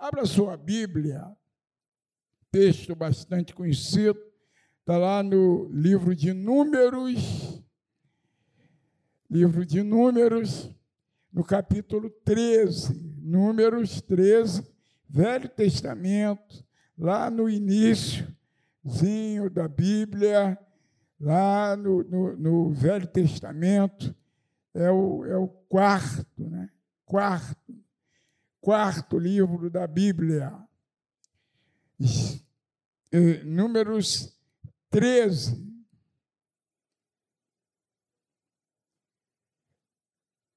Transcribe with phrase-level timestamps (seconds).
[0.00, 1.28] Abra sua Bíblia,
[2.52, 4.16] texto bastante conhecido,
[4.78, 7.60] está lá no livro de Números,
[9.28, 10.70] livro de Números,
[11.32, 14.64] no capítulo 13, Números 13,
[15.08, 16.64] Velho Testamento,
[16.96, 18.30] lá no iníciozinho
[19.50, 20.56] da Bíblia,
[21.18, 24.14] lá no, no, no Velho Testamento,
[24.72, 26.70] é o, é o quarto, né?
[27.04, 27.67] Quarto
[28.68, 30.52] quarto livro da Bíblia,
[33.42, 34.38] Números
[34.90, 35.66] 13.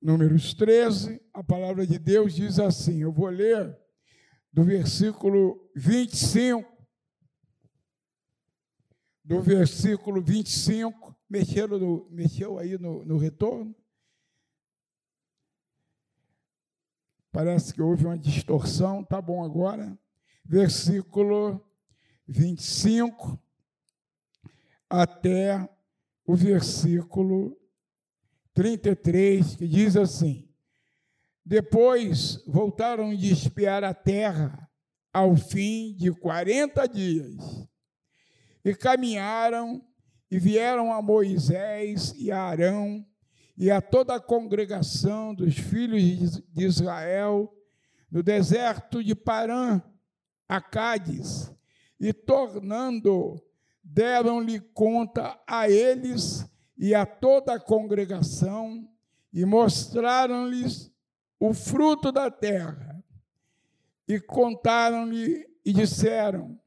[0.02, 3.80] Números 13, a palavra de Deus diz assim: eu vou ler
[4.52, 6.70] do versículo 25.
[9.24, 13.74] Do versículo 25, mexeu, no, mexeu aí no, no retorno?
[17.32, 19.98] Parece que houve uma distorção, tá bom agora.
[20.44, 21.64] Versículo
[22.28, 23.42] 25
[24.90, 25.70] até
[26.26, 27.58] o versículo
[28.54, 30.50] 33, que diz assim:
[31.46, 34.70] Depois voltaram de espiar a terra
[35.14, 37.68] ao fim de 40 dias,
[38.64, 39.82] e caminharam
[40.30, 43.06] e vieram a Moisés e a Arão
[43.62, 47.56] e a toda a congregação dos filhos de Israel
[48.10, 49.80] no deserto de Parã,
[50.50, 51.54] a Cádiz,
[52.00, 53.40] e tornando,
[53.84, 56.44] deram-lhe conta a eles
[56.76, 58.90] e a toda a congregação,
[59.32, 60.92] e mostraram-lhes
[61.40, 63.00] o fruto da terra,
[64.08, 66.60] e contaram-lhe e disseram: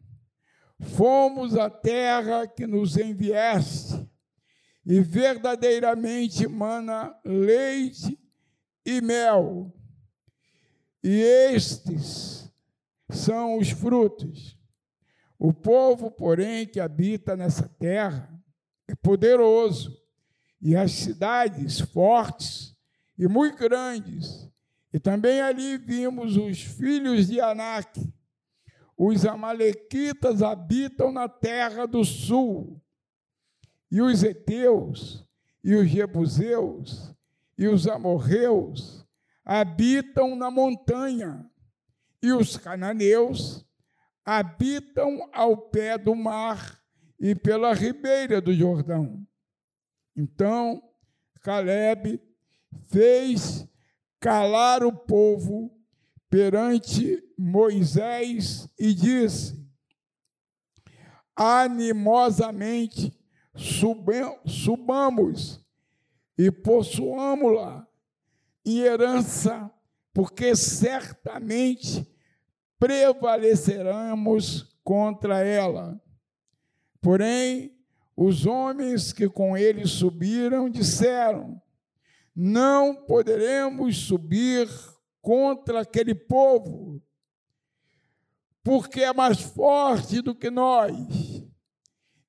[0.79, 3.94] Fomos à terra que nos enviaste,
[4.87, 8.19] e verdadeiramente mana leite
[8.85, 9.73] e mel.
[11.03, 12.51] E estes
[13.11, 14.59] são os frutos.
[15.39, 18.31] O povo, porém, que habita nessa terra
[18.87, 19.97] é poderoso,
[20.61, 22.75] e as cidades fortes
[23.19, 24.49] e muito grandes.
[24.93, 28.01] E também ali vimos os filhos de Anak.
[28.97, 32.81] Os amalequitas habitam na terra do sul
[33.91, 35.25] e os heteus,
[35.63, 37.15] e os jebuseus,
[37.57, 39.07] e os amorreus
[39.45, 41.49] habitam na montanha,
[42.23, 43.65] e os cananeus
[44.25, 46.81] habitam ao pé do mar
[47.21, 49.27] e pela ribeira do Jordão.
[50.17, 50.83] Então,
[51.43, 52.21] Caleb
[52.89, 53.69] fez
[54.19, 55.71] calar o povo
[56.31, 59.63] perante Moisés e disse:
[61.37, 63.13] animosamente
[63.55, 65.65] subamos
[66.37, 67.87] e possuamos-la
[68.65, 69.71] em herança,
[70.13, 72.07] porque certamente
[72.79, 76.01] prevaleceremos contra ela.
[77.01, 77.73] Porém,
[78.17, 81.61] os homens que com ele subiram disseram:
[82.35, 84.69] Não poderemos subir
[85.21, 87.01] contra aquele povo,
[88.63, 91.34] porque é mais forte do que nós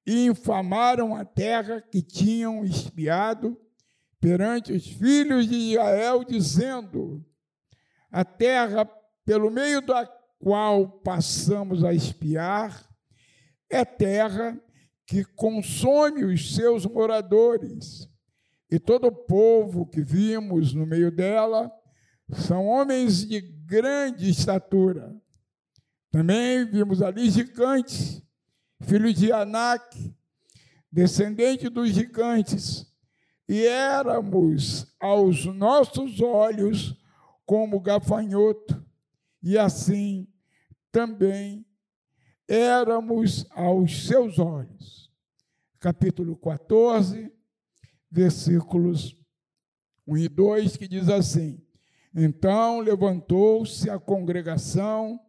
[0.06, 3.60] e infamaram a terra que tinham espiado
[4.20, 7.26] perante os filhos de Israel, dizendo:
[8.12, 8.86] A terra
[9.26, 10.06] pelo meio da
[10.40, 12.88] qual passamos a espiar
[13.70, 14.60] é terra
[15.08, 18.08] que consome os seus moradores.
[18.70, 21.72] E todo o povo que vimos no meio dela
[22.32, 25.16] são homens de grande estatura.
[26.12, 28.25] Também vimos ali gigantes
[28.81, 30.13] filho de Anak,
[30.91, 32.91] descendente dos gigantes,
[33.47, 36.96] e éramos aos nossos olhos
[37.46, 38.84] como gafanhoto,
[39.41, 40.28] e assim
[40.91, 41.66] também
[42.47, 45.12] éramos aos seus olhos.
[45.80, 47.31] Capítulo 14,
[48.09, 49.16] versículos
[50.07, 51.62] 1 e 2, que diz assim:
[52.13, 55.19] Então levantou-se a congregação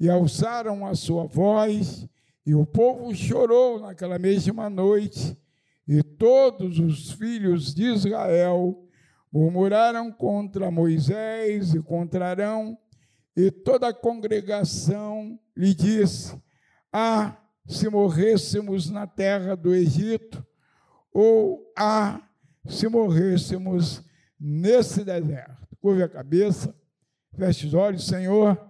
[0.00, 2.08] e alçaram a sua voz
[2.44, 5.38] e o povo chorou naquela mesma noite,
[5.86, 8.88] e todos os filhos de Israel
[9.32, 12.76] murmuraram contra Moisés e contra Arão,
[13.36, 16.40] e toda a congregação lhe disse:
[16.92, 20.44] Ah, se morrêssemos na terra do Egito,
[21.12, 22.20] ou ah,
[22.66, 24.02] se morrêssemos
[24.38, 25.76] nesse deserto.
[25.80, 26.74] Curve a cabeça,
[27.36, 28.60] feche os olhos, Senhor.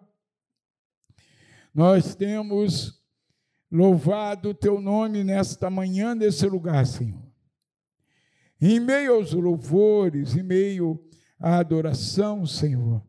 [1.75, 3.02] Nós temos
[3.73, 7.23] Louvado o teu nome nesta manhã, nesse lugar, Senhor.
[8.61, 11.03] Em meio aos louvores, em meio
[11.41, 13.03] à adoração, Senhor,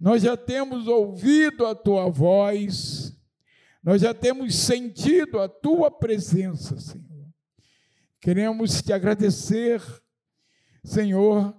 [0.00, 3.14] nós já temos ouvido a tua voz,
[3.82, 7.28] nós já temos sentido a tua presença, Senhor.
[8.22, 9.82] Queremos te agradecer,
[10.82, 11.54] Senhor,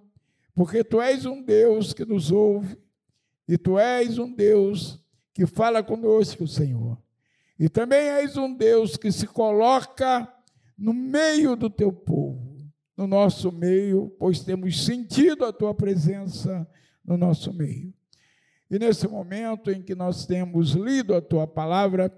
[0.55, 2.75] porque tu és um Deus que nos ouve
[3.47, 4.99] e tu és um Deus
[5.31, 6.97] que fala conosco, Senhor.
[7.61, 10.27] E também és um Deus que se coloca
[10.75, 12.57] no meio do teu povo,
[12.97, 16.67] no nosso meio, pois temos sentido a tua presença
[17.05, 17.93] no nosso meio.
[18.67, 22.11] E nesse momento em que nós temos lido a tua palavra,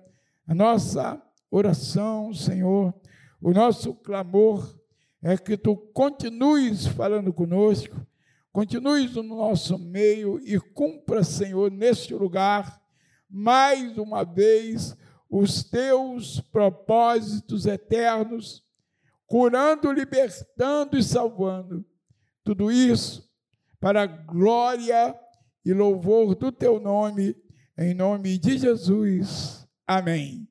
[0.48, 2.94] a nossa oração, Senhor,
[3.42, 4.80] o nosso clamor
[5.22, 8.08] é que tu continues falando conosco,
[8.50, 12.82] continues no nosso meio e cumpra, Senhor, neste lugar,
[13.30, 14.96] mais uma vez,
[15.36, 18.64] os teus propósitos eternos,
[19.26, 21.84] curando, libertando e salvando.
[22.44, 23.28] Tudo isso
[23.80, 25.20] para a glória
[25.66, 27.36] e louvor do teu nome,
[27.76, 29.68] em nome de Jesus.
[29.88, 30.48] Amém.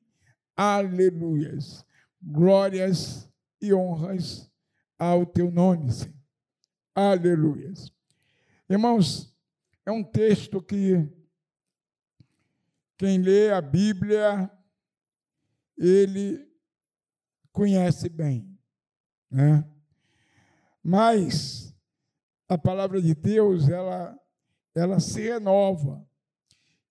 [0.53, 1.85] Aleluias.
[2.21, 3.31] Glórias
[3.61, 4.51] e honras
[4.99, 6.13] ao teu nome, Senhor.
[6.93, 7.89] Aleluias.
[8.69, 9.33] Irmãos,
[9.85, 11.09] é um texto que
[12.97, 14.51] quem lê a Bíblia,
[15.85, 16.47] ele
[17.51, 18.57] conhece bem,
[19.29, 19.69] né?
[20.81, 21.75] Mas
[22.47, 24.19] a palavra de Deus, ela
[24.75, 26.03] ela se renova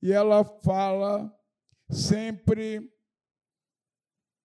[0.00, 1.36] e ela fala
[1.90, 2.92] sempre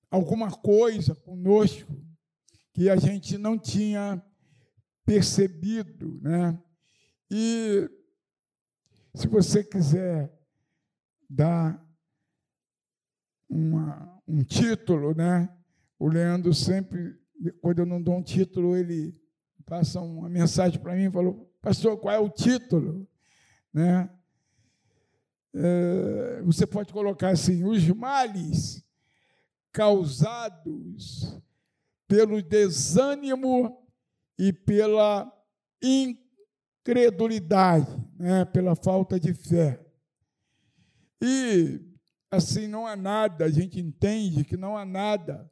[0.09, 1.95] alguma coisa conosco
[2.73, 4.23] que a gente não tinha
[5.05, 6.61] percebido, né?
[7.29, 7.89] E
[9.13, 10.31] se você quiser
[11.29, 11.83] dar
[13.49, 15.49] uma, um título, né?
[15.97, 17.15] O Leandro sempre,
[17.61, 19.15] quando eu não dou um título, ele
[19.65, 23.07] passa uma mensagem para mim e falou, pastor, qual é o título?
[23.73, 24.09] Né?
[25.53, 28.85] É, você pode colocar assim, os males
[29.71, 31.39] causados
[32.07, 33.81] pelo desânimo
[34.37, 35.31] e pela
[35.81, 38.45] incredulidade, né?
[38.45, 39.83] pela falta de fé.
[41.21, 41.81] E
[42.29, 45.49] assim não há nada, a gente entende que não há nada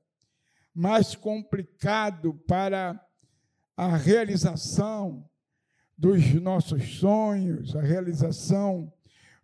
[0.74, 3.02] mais complicado para
[3.78, 5.30] a realização
[5.98, 8.92] dos nossos sonhos, a realização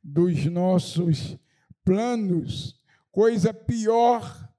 [0.03, 1.37] dos nossos
[1.83, 2.77] planos,
[3.11, 4.49] coisa pior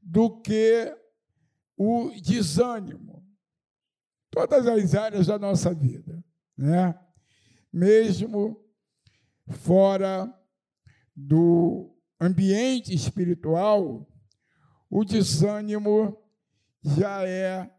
[0.00, 0.96] do que
[1.76, 3.24] o desânimo.
[4.30, 6.22] Todas as áreas da nossa vida,
[6.56, 6.98] né?
[7.72, 8.64] Mesmo
[9.48, 10.32] fora
[11.16, 14.06] do ambiente espiritual,
[14.90, 16.18] o desânimo
[16.82, 17.70] já é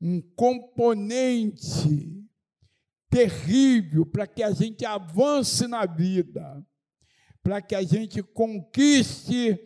[0.00, 2.22] um componente
[3.08, 6.66] terrível para que a gente avance na vida,
[7.42, 9.58] para que a gente conquiste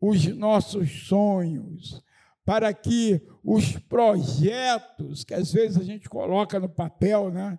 [0.00, 2.02] os nossos sonhos,
[2.44, 7.58] para que os projetos que às vezes a gente coloca no papel, né?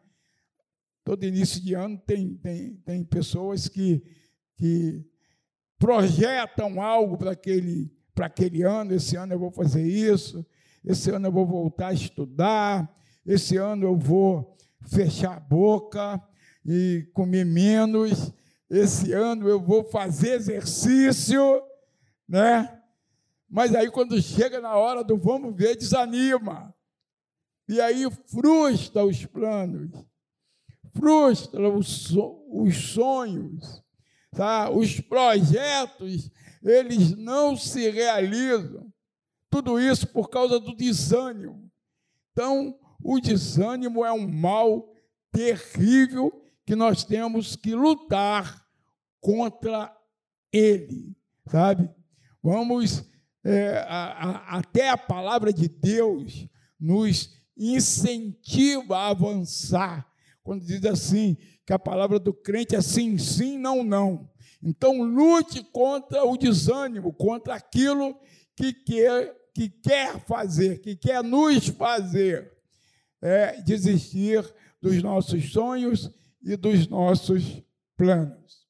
[1.03, 4.03] Todo início de ano tem, tem, tem pessoas que,
[4.55, 5.03] que
[5.81, 8.93] projetam algo para aquele, para aquele ano.
[8.93, 10.45] Esse ano eu vou fazer isso,
[10.85, 12.95] esse ano eu vou voltar a estudar,
[13.25, 14.55] esse ano eu vou
[14.87, 16.21] fechar a boca
[16.63, 18.31] e comer menos.
[18.69, 21.61] Esse ano eu vou fazer exercício,
[22.29, 22.79] né?
[23.49, 26.73] Mas aí quando chega na hora do vamos ver, desanima.
[27.67, 29.89] E aí frustra os planos,
[30.93, 33.80] frustra os, os sonhos,
[34.31, 34.69] tá?
[34.69, 36.29] os projetos,
[36.63, 38.91] eles não se realizam.
[39.49, 41.69] Tudo isso por causa do desânimo.
[42.31, 44.93] Então, o desânimo é um mal
[45.31, 46.31] terrível
[46.65, 48.65] que nós temos que lutar
[49.19, 49.95] contra
[50.51, 51.15] ele,
[51.47, 51.89] sabe?
[52.41, 53.05] Vamos
[53.43, 56.47] é, a, a, até a palavra de Deus
[56.79, 60.07] nos incentiva a avançar.
[60.43, 61.37] Quando diz assim,
[61.71, 64.29] que a palavra do crente é sim, sim, não, não.
[64.61, 68.19] Então lute contra o desânimo, contra aquilo
[68.57, 72.51] que quer, que quer fazer, que quer nos fazer
[73.21, 74.43] é, desistir
[74.81, 76.11] dos nossos sonhos
[76.43, 77.63] e dos nossos
[77.95, 78.67] planos.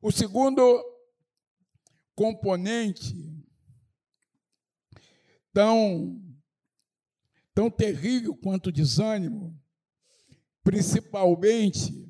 [0.00, 0.84] O segundo
[2.14, 3.12] componente
[5.52, 6.22] tão,
[7.56, 9.58] tão terrível quanto o desânimo,
[10.62, 12.06] principalmente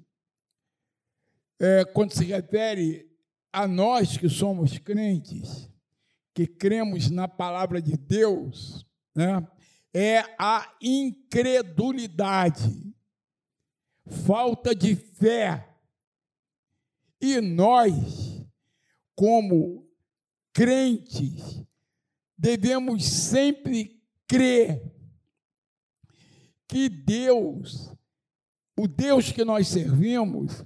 [1.60, 3.08] é, quando se refere
[3.52, 5.70] a nós que somos crentes,
[6.34, 8.84] que cremos na palavra de Deus,
[9.14, 9.46] né,
[9.94, 12.92] é a incredulidade,
[14.26, 15.72] falta de fé.
[17.20, 18.44] E nós,
[19.14, 19.88] como
[20.52, 21.62] crentes,
[22.36, 24.95] devemos sempre crer
[26.68, 27.92] que Deus,
[28.76, 30.64] o Deus que nós servimos,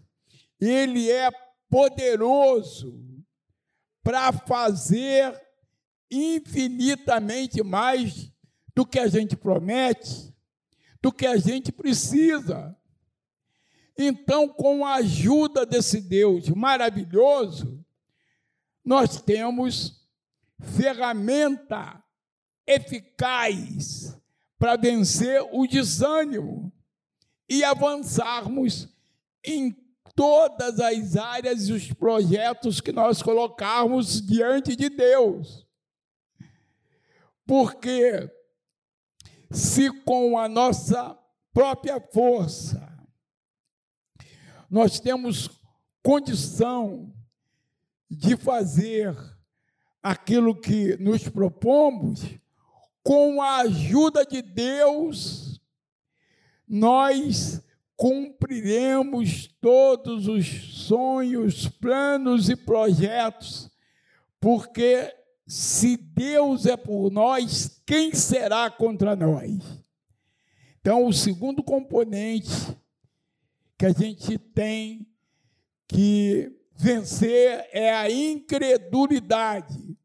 [0.61, 1.31] ele é
[1.69, 2.99] poderoso
[4.03, 5.41] para fazer
[6.11, 8.33] infinitamente mais
[8.75, 10.35] do que a gente promete,
[11.01, 12.77] do que a gente precisa.
[13.97, 17.85] Então, com a ajuda desse Deus maravilhoso,
[18.85, 20.09] nós temos
[20.59, 22.03] ferramenta
[22.67, 24.20] eficaz
[24.61, 26.71] para vencer o desânimo
[27.49, 28.95] e avançarmos
[29.43, 29.75] em
[30.15, 35.67] todas as áreas e os projetos que nós colocarmos diante de Deus.
[37.47, 38.31] Porque
[39.51, 41.19] se com a nossa
[41.55, 42.87] própria força
[44.69, 45.49] nós temos
[46.03, 47.13] condição
[48.11, 49.17] de fazer
[50.03, 52.21] aquilo que nos propomos,
[53.03, 55.61] com a ajuda de Deus,
[56.69, 57.63] nós
[57.97, 60.47] cumpriremos todos os
[60.87, 63.71] sonhos, planos e projetos,
[64.41, 65.15] porque
[65.47, 69.59] se Deus é por nós, quem será contra nós?
[70.81, 72.49] Então, o segundo componente
[73.77, 75.07] que a gente tem
[75.89, 79.99] que vencer é a incredulidade.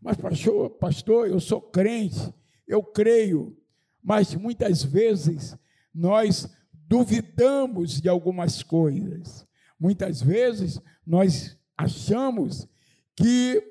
[0.00, 2.32] Mas, pastor, pastor, eu sou crente,
[2.66, 3.56] eu creio,
[4.02, 5.56] mas muitas vezes
[5.94, 9.46] nós duvidamos de algumas coisas.
[9.78, 12.66] Muitas vezes nós achamos
[13.14, 13.62] que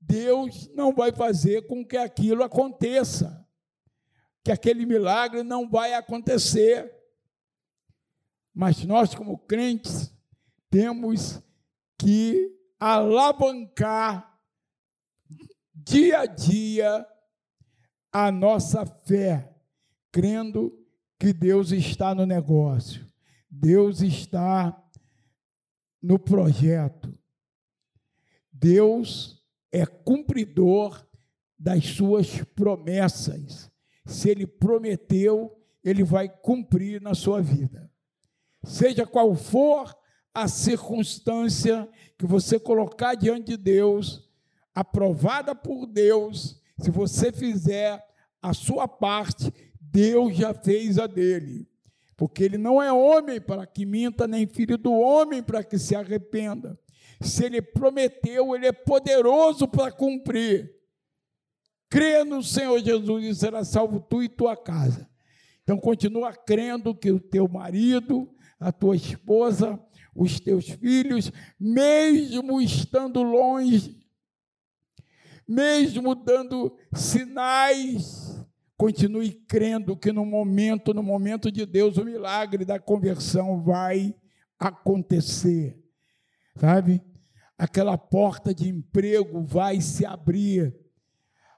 [0.00, 3.44] Deus não vai fazer com que aquilo aconteça,
[4.44, 6.92] que aquele milagre não vai acontecer.
[8.54, 10.12] Mas nós, como crentes,
[10.70, 11.42] temos
[11.98, 14.33] que alavancar
[15.74, 17.06] dia a dia
[18.12, 19.52] a nossa fé,
[20.12, 20.72] crendo
[21.18, 23.04] que Deus está no negócio,
[23.50, 24.80] Deus está
[26.00, 27.18] no projeto.
[28.52, 31.04] Deus é cumpridor
[31.58, 33.70] das suas promessas.
[34.06, 37.90] Se ele prometeu, ele vai cumprir na sua vida.
[38.62, 39.94] Seja qual for
[40.32, 41.88] a circunstância
[42.18, 44.23] que você colocar diante de Deus,
[44.74, 48.04] aprovada por Deus, se você fizer
[48.42, 51.68] a sua parte, Deus já fez a dele.
[52.16, 55.94] Porque ele não é homem para que minta, nem filho do homem para que se
[55.94, 56.78] arrependa.
[57.20, 60.74] Se ele prometeu, ele é poderoso para cumprir.
[61.88, 65.08] Crê no Senhor Jesus e será salvo tu e tua casa.
[65.62, 68.28] Então continua crendo que o teu marido,
[68.60, 69.80] a tua esposa,
[70.14, 74.03] os teus filhos, mesmo estando longe,
[75.46, 78.34] mesmo dando sinais
[78.76, 84.14] Continue crendo que no momento, no momento de Deus, o milagre da conversão vai
[84.58, 85.80] acontecer.
[86.56, 87.00] Sabe?
[87.56, 90.74] Aquela porta de emprego vai se abrir.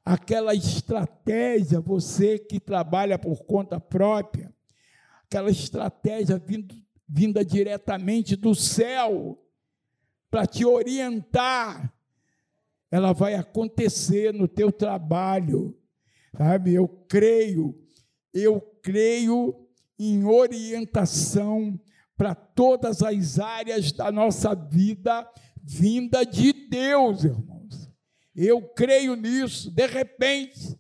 [0.05, 4.55] Aquela estratégia, você que trabalha por conta própria,
[5.25, 6.77] aquela estratégia vindo,
[7.09, 9.43] vinda diretamente do céu
[10.31, 11.93] para te orientar,
[12.91, 15.77] ela vai acontecer no teu trabalho
[16.37, 17.75] Sabe, eu creio,
[18.33, 19.67] eu creio
[19.99, 21.81] em orientação
[22.15, 25.27] para todas as áreas da nossa vida
[25.63, 27.91] vinda de Deus, irmãos.
[28.35, 29.71] Eu creio nisso.
[29.71, 30.79] De repente,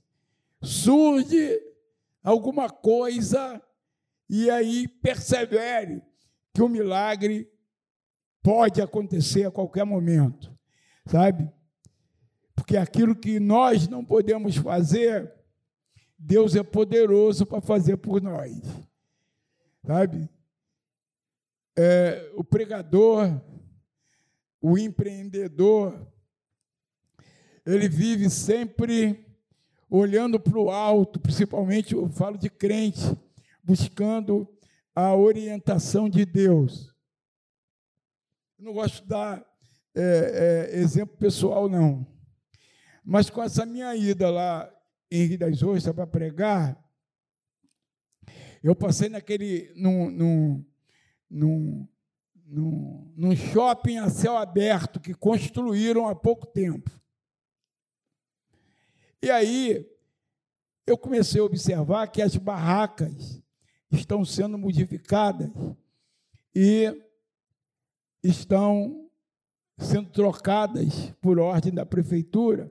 [0.63, 1.59] surge
[2.23, 3.61] alguma coisa
[4.29, 6.03] e aí persevere
[6.53, 7.51] que o milagre
[8.43, 10.55] pode acontecer a qualquer momento,
[11.07, 11.51] sabe?
[12.57, 15.33] Porque aquilo que nós não podemos fazer,
[16.19, 18.61] Deus é poderoso para fazer por nós.
[19.87, 20.29] Sabe?
[21.79, 23.41] É, o pregador,
[24.61, 26.11] o empreendedor,
[27.65, 29.25] ele vive sempre
[29.89, 33.17] olhando para o alto, principalmente eu falo de crente,
[33.63, 34.49] buscando
[34.95, 36.93] a orientação de Deus.
[38.59, 39.47] Eu não gosto de dar
[39.95, 42.16] é, é, exemplo pessoal, não.
[43.09, 44.69] Mas com essa minha ida lá
[45.09, 46.77] em Rio das Ostras para pregar,
[48.61, 50.65] eu passei naquele, num, num,
[51.31, 51.89] num,
[52.45, 56.91] num, num shopping a céu aberto que construíram há pouco tempo.
[59.23, 59.89] E aí,
[60.85, 63.41] eu comecei a observar que as barracas
[63.89, 65.49] estão sendo modificadas
[66.53, 66.93] e
[68.21, 69.09] estão
[69.79, 72.69] sendo trocadas por ordem da prefeitura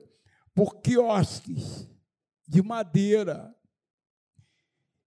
[0.56, 1.86] por quiosques
[2.48, 3.54] de madeira.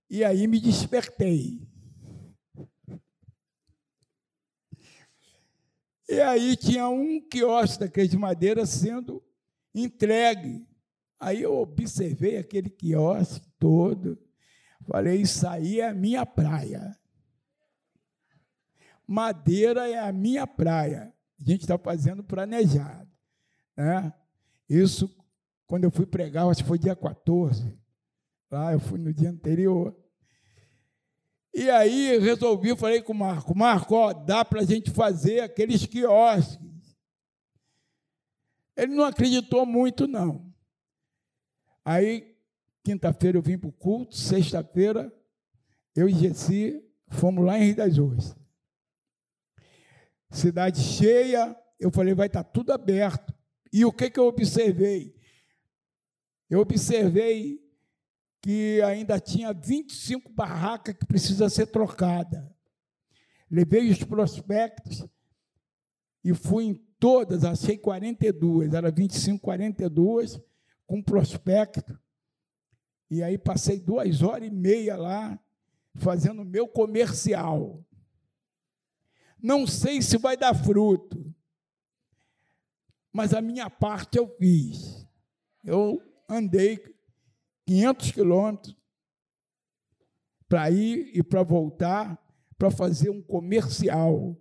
[0.08, 1.68] E aí me despertei.
[6.08, 9.24] E aí tinha um quiosque daquele de madeira sendo
[9.74, 10.68] entregue.
[11.20, 14.20] Aí eu observei aquele quiosque todo.
[14.88, 16.96] Falei, isso aí é a minha praia.
[19.06, 21.12] Madeira é a minha praia.
[21.40, 23.10] A gente está fazendo planejado.
[23.76, 24.14] Né?
[24.70, 25.19] Isso,
[25.70, 27.78] quando eu fui pregar, acho que foi dia 14.
[28.50, 29.96] Lá eu fui no dia anterior.
[31.54, 35.86] E aí resolvi, falei com o Marco, Marco, ó, dá para a gente fazer aqueles
[35.86, 36.98] quiosques.
[38.76, 40.52] Ele não acreditou muito, não.
[41.86, 42.36] Aí,
[42.84, 45.14] quinta-feira eu vim para o culto, sexta-feira,
[45.96, 48.36] eu e Gessi fomos lá em Rio das Ostras.
[50.32, 53.32] Cidade cheia, eu falei, vai estar tá tudo aberto.
[53.72, 55.19] E o que, que eu observei?
[56.50, 57.62] Eu observei
[58.42, 62.50] que ainda tinha 25 barracas que precisa ser trocada.
[63.52, 65.06] Levei os prospectos
[66.24, 70.40] e fui em todas, achei 42, era 25, 42,
[70.86, 72.00] com prospecto.
[73.10, 75.40] E aí passei duas horas e meia lá,
[75.96, 77.84] fazendo o meu comercial.
[79.42, 81.34] Não sei se vai dar fruto,
[83.12, 85.08] mas a minha parte eu fiz.
[85.64, 86.80] Eu andei
[87.66, 88.78] 500 quilômetros
[90.48, 92.18] para ir e para voltar,
[92.58, 94.36] para fazer um comercial.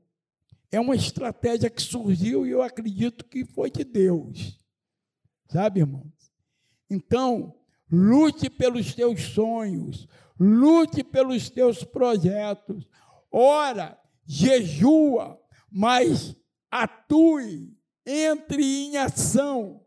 [0.71, 4.59] É uma estratégia que surgiu e eu acredito que foi de Deus.
[5.51, 6.33] Sabe, irmãos?
[6.91, 7.55] Então,
[7.91, 10.07] lute pelos teus sonhos,
[10.39, 12.87] lute pelos teus projetos.
[13.31, 15.41] Ora, jejua,
[15.71, 16.37] mas
[16.71, 17.75] atue,
[18.07, 19.87] entre em ação.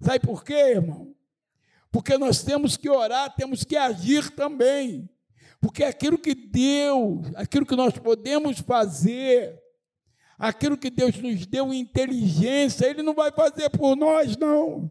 [0.00, 1.14] Sabe por quê, irmão?
[1.92, 5.08] Porque nós temos que orar, temos que agir também.
[5.60, 9.60] Porque aquilo que Deus, aquilo que nós podemos fazer,
[10.38, 14.90] aquilo que Deus nos deu inteligência, Ele não vai fazer por nós, não.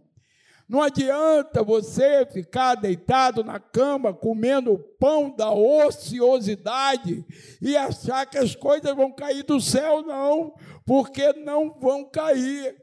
[0.68, 7.26] Não adianta você ficar deitado na cama comendo o pão da ociosidade
[7.60, 10.54] e achar que as coisas vão cair do céu, não,
[10.86, 12.80] porque não vão cair.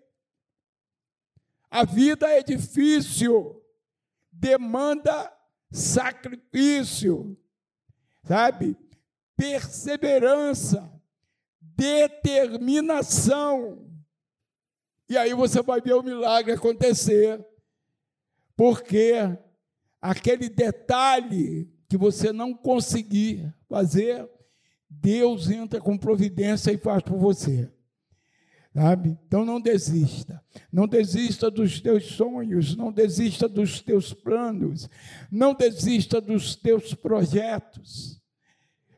[1.76, 3.62] A vida é difícil,
[4.32, 5.30] demanda
[5.70, 7.38] sacrifício,
[8.24, 8.74] sabe?
[9.36, 10.90] Perseverança,
[11.60, 13.86] determinação.
[15.06, 17.46] E aí você vai ver o milagre acontecer
[18.56, 19.12] porque
[20.00, 24.26] aquele detalhe que você não conseguir fazer,
[24.88, 27.70] Deus entra com providência e faz por você.
[28.76, 29.18] Sabe?
[29.26, 30.44] Então não desista.
[30.70, 34.86] Não desista dos teus sonhos, não desista dos teus planos,
[35.32, 38.20] não desista dos teus projetos.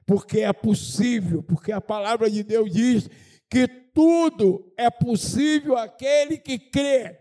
[0.05, 3.09] Porque é possível, porque a palavra de Deus diz
[3.49, 7.17] que tudo é possível aquele que crê.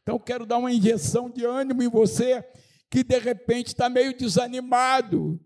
[0.00, 2.44] Então, quero dar uma injeção de ânimo em você
[2.88, 5.40] que de repente está meio desanimado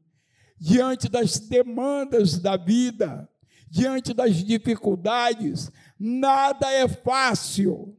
[0.58, 3.26] diante das demandas da vida,
[3.68, 5.70] diante das dificuldades.
[5.98, 7.96] Nada é fácil,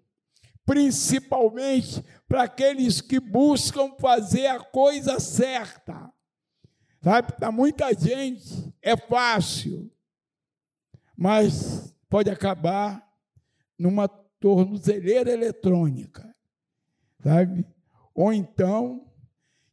[0.65, 6.11] principalmente para aqueles que buscam fazer a coisa certa.
[7.01, 9.91] Sabe, para muita gente é fácil,
[11.15, 13.07] mas pode acabar
[13.77, 16.27] numa tornozeleira eletrônica
[17.27, 17.65] sabe?
[18.13, 19.05] Ou então,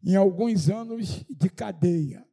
[0.02, 2.26] em alguns anos de cadeia.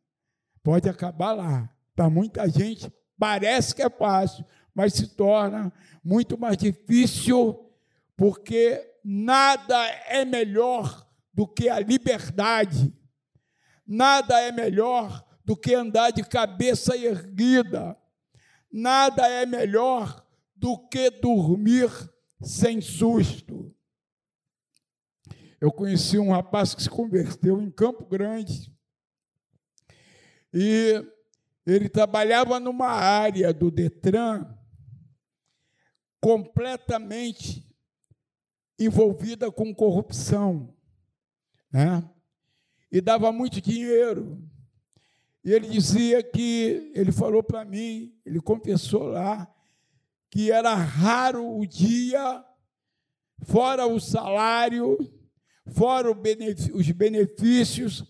[0.64, 1.70] Pode acabar lá.
[1.96, 5.72] Para muita gente, parece que é fácil, mas se torna
[6.04, 7.70] muito mais difícil,
[8.16, 12.94] porque nada é melhor do que a liberdade,
[13.86, 17.98] nada é melhor do que andar de cabeça erguida,
[18.72, 21.90] nada é melhor do que dormir
[22.42, 23.74] sem susto.
[25.60, 28.72] Eu conheci um rapaz que se converteu em Campo Grande.
[30.54, 31.06] E
[31.66, 34.46] ele trabalhava numa área do Detran
[36.22, 37.68] completamente
[38.80, 40.74] envolvida com corrupção,
[41.72, 42.08] né?
[42.92, 44.42] E dava muito dinheiro.
[45.44, 49.52] E ele dizia que, ele falou para mim, ele confessou lá,
[50.30, 52.46] que era raro o dia,
[53.44, 54.98] fora o salário,
[55.74, 58.06] fora os benefícios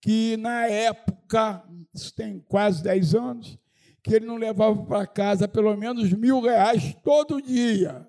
[0.00, 3.58] que na época, isso tem quase 10 anos,
[4.08, 8.08] que ele não levava para casa pelo menos mil reais todo dia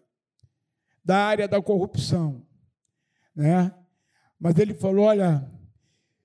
[1.04, 2.46] da área da corrupção.
[3.36, 3.74] Né?
[4.40, 5.46] Mas ele falou: olha,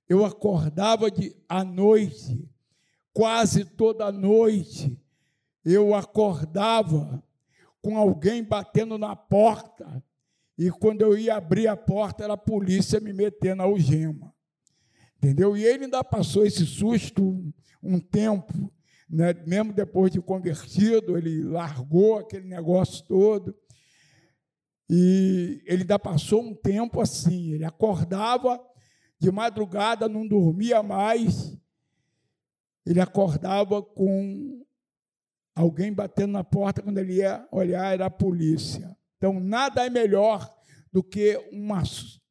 [0.07, 2.49] eu acordava de, à noite,
[3.13, 4.97] quase toda noite,
[5.63, 7.21] eu acordava
[7.81, 10.01] com alguém batendo na porta,
[10.57, 14.33] e quando eu ia abrir a porta, era a polícia me metendo na algema.
[15.17, 15.57] Entendeu?
[15.57, 17.43] E ele ainda passou esse susto
[17.83, 18.71] um tempo,
[19.09, 19.33] né?
[19.45, 23.55] mesmo depois de convertido, ele largou aquele negócio todo.
[24.89, 28.59] E ele ainda passou um tempo assim, ele acordava
[29.19, 31.57] de madrugada, não dormia mais,
[32.85, 34.63] ele acordava com
[35.55, 38.95] alguém batendo na porta, quando ele ia olhar, era a polícia.
[39.17, 40.53] Então, nada é melhor
[40.91, 41.81] do que uma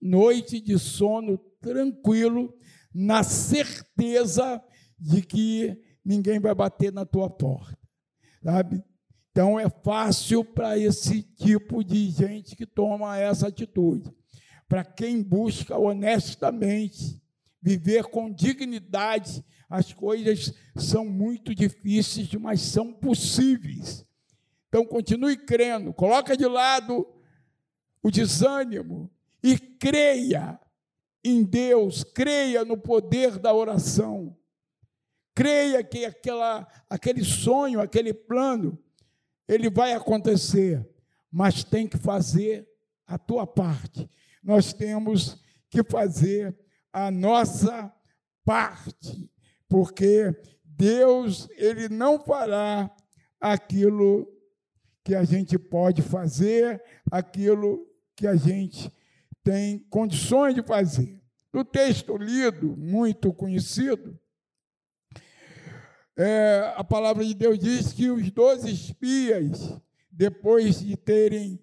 [0.00, 2.54] noite de sono tranquilo,
[2.94, 4.62] na certeza
[4.98, 7.78] de que ninguém vai bater na tua porta,
[8.42, 8.82] sabe?
[9.30, 14.14] Então é fácil para esse tipo de gente que toma essa atitude.
[14.68, 17.20] Para quem busca honestamente
[17.60, 24.06] viver com dignidade, as coisas são muito difíceis, mas são possíveis.
[24.68, 27.06] Então continue crendo, coloca de lado
[28.02, 29.10] o desânimo
[29.42, 30.60] e creia
[31.24, 34.36] em Deus, creia no poder da oração.
[35.34, 38.78] Creia que aquela, aquele sonho, aquele plano
[39.48, 40.88] ele vai acontecer,
[41.30, 42.68] mas tem que fazer
[43.06, 44.08] a tua parte.
[44.42, 46.56] Nós temos que fazer
[46.92, 47.92] a nossa
[48.44, 49.30] parte,
[49.68, 52.90] porque Deus, ele não fará
[53.40, 54.26] aquilo
[55.02, 58.90] que a gente pode fazer, aquilo que a gente
[59.42, 61.20] tem condições de fazer.
[61.52, 64.18] No texto lido, muito conhecido,
[66.16, 69.76] é, a palavra de Deus diz que os doze espias,
[70.10, 71.60] depois de terem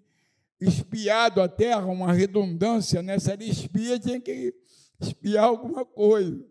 [0.59, 3.15] espiado a terra, uma redundância né?
[3.39, 4.53] espia, tinha que
[4.99, 6.45] espiar alguma coisa.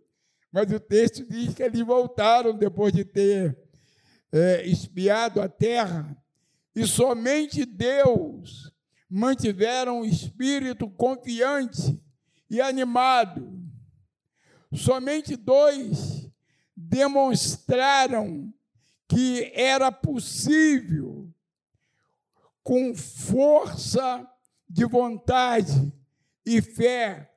[0.50, 3.56] Mas o texto diz que eles voltaram depois de ter
[4.32, 6.16] é, espiado a terra,
[6.74, 8.72] e somente Deus
[9.08, 12.00] mantiveram o espírito confiante
[12.48, 13.60] e animado.
[14.72, 16.19] Somente dois
[16.88, 18.52] demonstraram
[19.06, 21.28] que era possível,
[22.62, 24.26] com força
[24.68, 25.92] de vontade
[26.46, 27.30] e fé,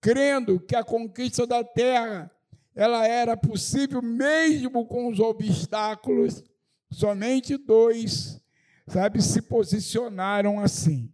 [0.00, 2.30] crendo que a conquista da terra
[2.74, 6.44] ela era possível mesmo com os obstáculos,
[6.90, 8.38] somente dois,
[8.86, 11.10] sabe, se posicionaram assim.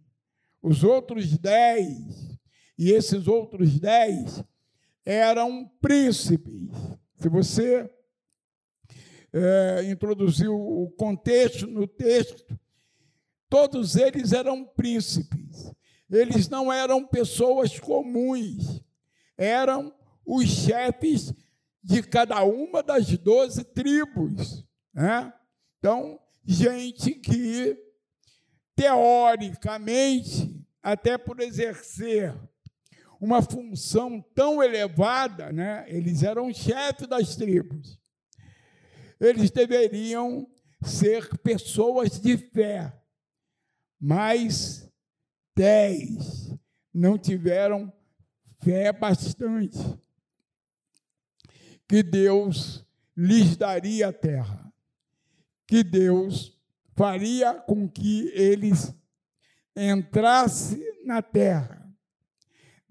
[0.61, 2.37] Os outros dez,
[2.77, 4.43] e esses outros dez
[5.05, 6.69] eram príncipes,
[7.23, 7.89] se você
[9.31, 12.59] é, introduziu o contexto no texto,
[13.47, 15.71] todos eles eram príncipes.
[16.11, 18.81] Eles não eram pessoas comuns,
[19.37, 21.33] eram os chefes
[21.81, 24.67] de cada uma das doze tribos.
[24.93, 25.33] Né?
[25.79, 27.77] Então, gente que,
[28.75, 32.35] teoricamente, até por exercer
[33.23, 35.85] uma função tão elevada, né?
[35.87, 37.97] eles eram chefes das tribos.
[39.17, 40.45] Eles deveriam
[40.83, 42.93] ser pessoas de fé,
[43.97, 44.91] mas
[45.55, 46.53] dez
[46.93, 47.91] não tiveram
[48.61, 49.77] fé bastante
[51.87, 54.73] que Deus lhes daria a terra,
[55.65, 56.59] que Deus
[56.93, 58.93] faria com que eles
[59.77, 61.82] entrassem na terra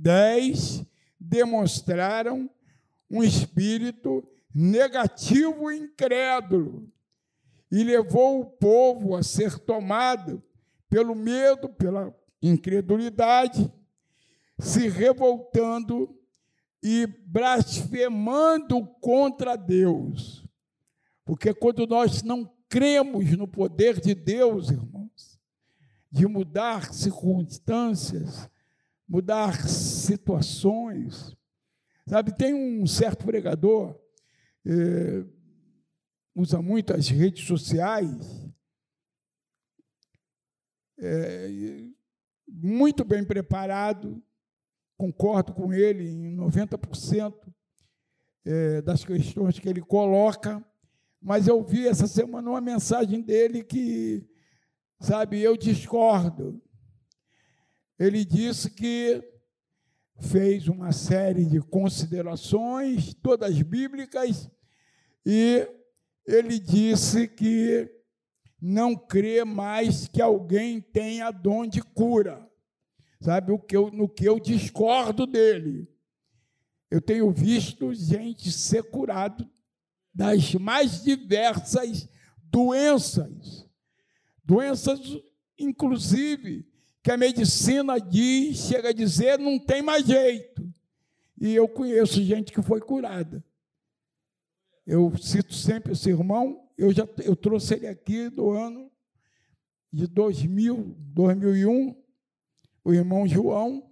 [0.02, 0.84] Dez
[1.16, 2.50] demonstraram
[3.08, 6.90] um espírito negativo e incrédulo
[7.70, 10.42] e levou o povo a ser tomado
[10.90, 12.12] pelo medo, pela
[12.42, 13.72] incredulidade,
[14.58, 16.18] se revoltando
[16.82, 20.44] e blasfemando contra Deus.
[21.24, 25.38] Porque quando nós não cremos no poder de Deus, irmãos,
[26.10, 28.50] de mudar circunstâncias,
[29.12, 31.36] mudar situações.
[32.08, 33.94] Sabe, tem um certo pregador,
[34.64, 35.22] é,
[36.34, 38.48] usa muito as redes sociais,
[40.98, 41.84] é,
[42.48, 44.20] muito bem preparado,
[44.96, 47.34] concordo com ele em 90%
[48.46, 50.64] é, das questões que ele coloca,
[51.20, 54.26] mas eu vi essa semana uma mensagem dele que,
[54.98, 56.62] sabe, eu discordo
[58.02, 59.22] ele disse que
[60.18, 64.50] fez uma série de considerações, todas bíblicas,
[65.24, 65.68] e
[66.26, 67.88] ele disse que
[68.60, 72.44] não crê mais que alguém tenha dom de cura.
[73.20, 75.88] Sabe o que eu, no que eu discordo dele?
[76.90, 79.48] Eu tenho visto gente ser curado
[80.12, 82.08] das mais diversas
[82.50, 83.64] doenças.
[84.44, 85.00] Doenças,
[85.56, 86.71] inclusive,
[87.02, 90.70] que a medicina diz, chega a dizer, não tem mais jeito.
[91.40, 93.44] E eu conheço gente que foi curada.
[94.86, 98.90] Eu cito sempre esse irmão, eu já eu trouxe ele aqui do ano
[99.92, 102.00] de 2000, 2001,
[102.84, 103.90] o irmão João.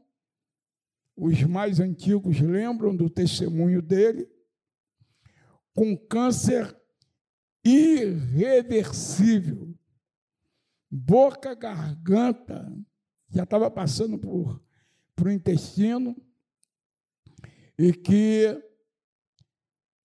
[1.17, 4.29] Os mais antigos lembram do testemunho dele,
[5.75, 6.75] com câncer
[7.65, 9.75] irreversível,
[10.91, 12.73] boca, garganta,
[13.31, 14.61] já estava passando por,
[15.15, 16.17] por o intestino,
[17.79, 18.63] e que,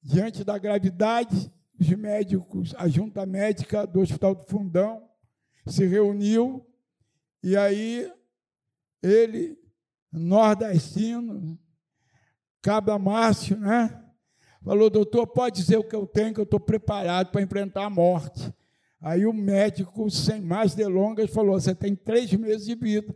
[0.01, 5.09] diante da gravidade, os médicos, a junta médica do Hospital do Fundão
[5.67, 6.65] se reuniu,
[7.43, 8.11] e aí
[9.01, 9.57] ele,
[10.11, 11.59] nordestino,
[12.61, 14.01] cabra Márcio, né?
[14.63, 17.89] Falou, doutor, pode dizer o que eu tenho, que eu estou preparado para enfrentar a
[17.89, 18.51] morte.
[18.99, 23.15] Aí o médico, sem mais delongas, falou: Você tem três meses de vida.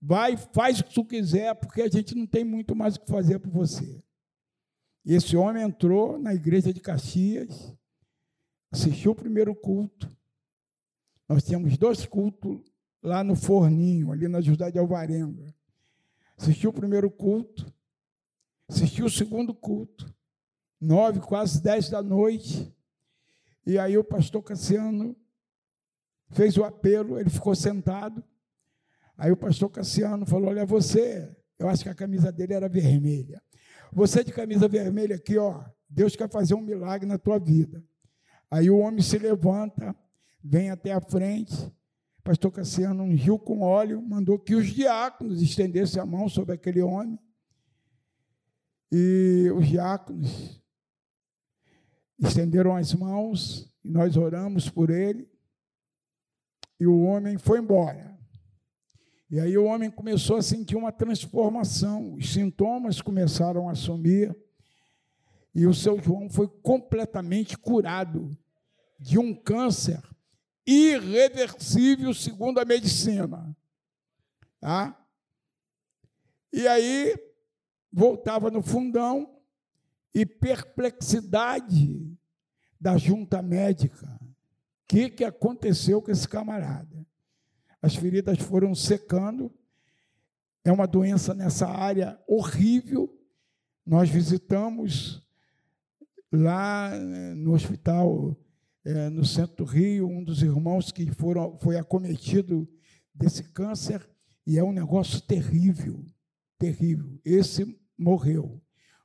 [0.00, 3.10] Vai, faz o que tu quiser, porque a gente não tem muito mais o que
[3.10, 4.02] fazer por você.
[5.04, 7.74] Esse homem entrou na igreja de Caxias,
[8.70, 10.10] assistiu o primeiro culto.
[11.28, 12.60] Nós tínhamos dois cultos
[13.02, 15.54] lá no Forninho, ali na José de Alvarenga.
[16.36, 17.72] Assistiu o primeiro culto,
[18.68, 20.12] assistiu o segundo culto,
[20.80, 22.74] nove, quase dez da noite.
[23.66, 25.16] E aí o pastor Cassiano
[26.30, 28.22] fez o apelo, ele ficou sentado.
[29.16, 33.42] Aí o pastor Cassiano falou: Olha, você, eu acho que a camisa dele era vermelha.
[33.92, 37.84] Você de camisa vermelha aqui, ó, Deus quer fazer um milagre na tua vida.
[38.50, 39.94] Aí o homem se levanta,
[40.42, 41.54] vem até a frente.
[42.22, 47.18] Pastor Cassiano ungiu com óleo, mandou que os diáconos estendessem a mão sobre aquele homem.
[48.92, 50.59] E os diáconos
[52.20, 55.28] estenderam as mãos e nós oramos por ele.
[56.78, 58.18] E o homem foi embora.
[59.30, 64.36] E aí o homem começou a sentir uma transformação, os sintomas começaram a sumir,
[65.54, 68.36] e o seu João foi completamente curado
[68.98, 70.02] de um câncer
[70.66, 73.56] irreversível, segundo a medicina.
[74.58, 74.96] Tá?
[76.52, 77.16] E aí
[77.92, 79.40] voltava no fundão,
[80.14, 82.09] e perplexidade
[82.80, 84.06] da junta médica.
[84.22, 84.34] O
[84.88, 87.06] que, que aconteceu com esse camarada?
[87.82, 89.52] As feridas foram secando,
[90.64, 93.14] é uma doença nessa área horrível.
[93.86, 95.22] Nós visitamos
[96.32, 98.36] lá eh, no hospital,
[98.84, 102.68] é, no centro do Rio, um dos irmãos que foram, foi acometido
[103.14, 104.08] desse câncer,
[104.46, 106.04] e é um negócio terrível,
[106.58, 107.20] terrível.
[107.24, 108.60] Esse morreu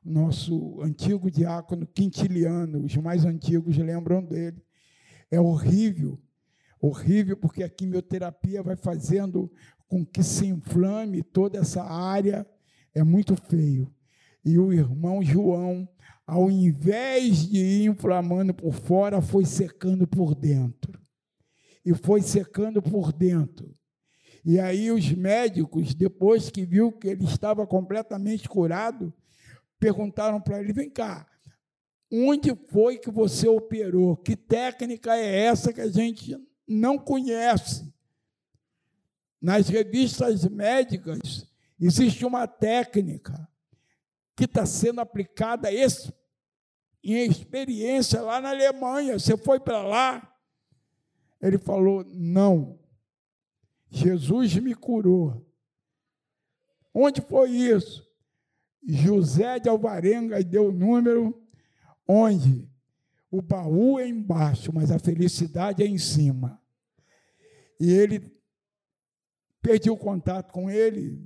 [0.06, 4.62] nosso antigo diácono Quintiliano, os mais antigos lembram dele.
[5.32, 6.22] É horrível,
[6.80, 9.52] horrível, porque a quimioterapia vai fazendo
[9.88, 12.46] com que se inflame toda essa área,
[12.94, 13.92] é muito feio.
[14.44, 15.90] E o irmão João,
[16.26, 21.02] ao invés de ir inflamando por fora, foi secando por dentro.
[21.84, 23.76] E foi secando por dentro.
[24.44, 29.12] E aí os médicos, depois que viu que ele estava completamente curado,
[29.80, 31.28] perguntaram para ele: vem cá,
[32.12, 34.18] onde foi que você operou?
[34.18, 37.94] Que técnica é essa que a gente não conhece?
[39.42, 41.48] Nas revistas médicas
[41.80, 43.48] existe uma técnica
[44.36, 49.20] que está sendo aplicada em experiência lá na Alemanha.
[49.20, 50.36] Você foi para lá?
[51.42, 52.80] Ele falou: não.
[53.90, 55.46] Jesus me curou.
[56.94, 58.05] Onde foi isso?
[58.88, 61.42] José de Alvarenga deu o número
[62.08, 62.70] onde
[63.32, 66.62] o baú é embaixo, mas a felicidade é em cima.
[67.80, 68.22] E ele
[69.62, 71.20] perdi o contato com ele,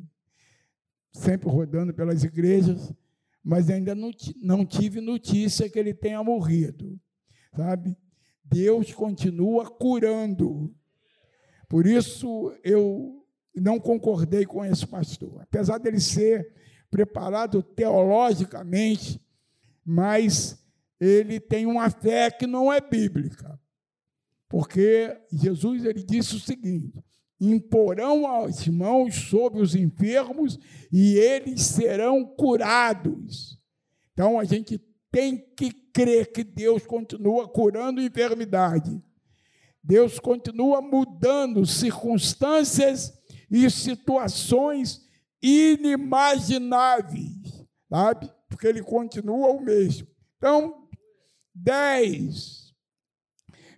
[1.12, 2.94] sempre rodando pelas igrejas,
[3.44, 7.00] mas ainda não, não tive notícia que ele tenha morrido,
[7.56, 7.96] sabe?
[8.44, 10.74] Deus continua curando.
[11.68, 16.54] Por isso eu não concordei com esse pastor, apesar dele ser
[16.90, 19.22] preparado teologicamente,
[19.86, 20.64] mas
[21.00, 23.60] ele tem uma fé que não é bíblica.
[24.48, 27.04] Porque Jesus ele disse o seguinte:
[27.40, 30.60] imporão as mãos sobre os enfermos
[30.92, 33.58] e eles serão curados.
[34.14, 39.02] Então a gente tem que crer que Deus continua curando enfermidade.
[39.82, 43.14] Deus continua mudando circunstâncias
[43.50, 45.08] e situações
[45.42, 48.32] inimagináveis, sabe?
[48.48, 50.08] Porque ele continua o mesmo.
[50.38, 50.88] Então,
[51.54, 52.74] dez,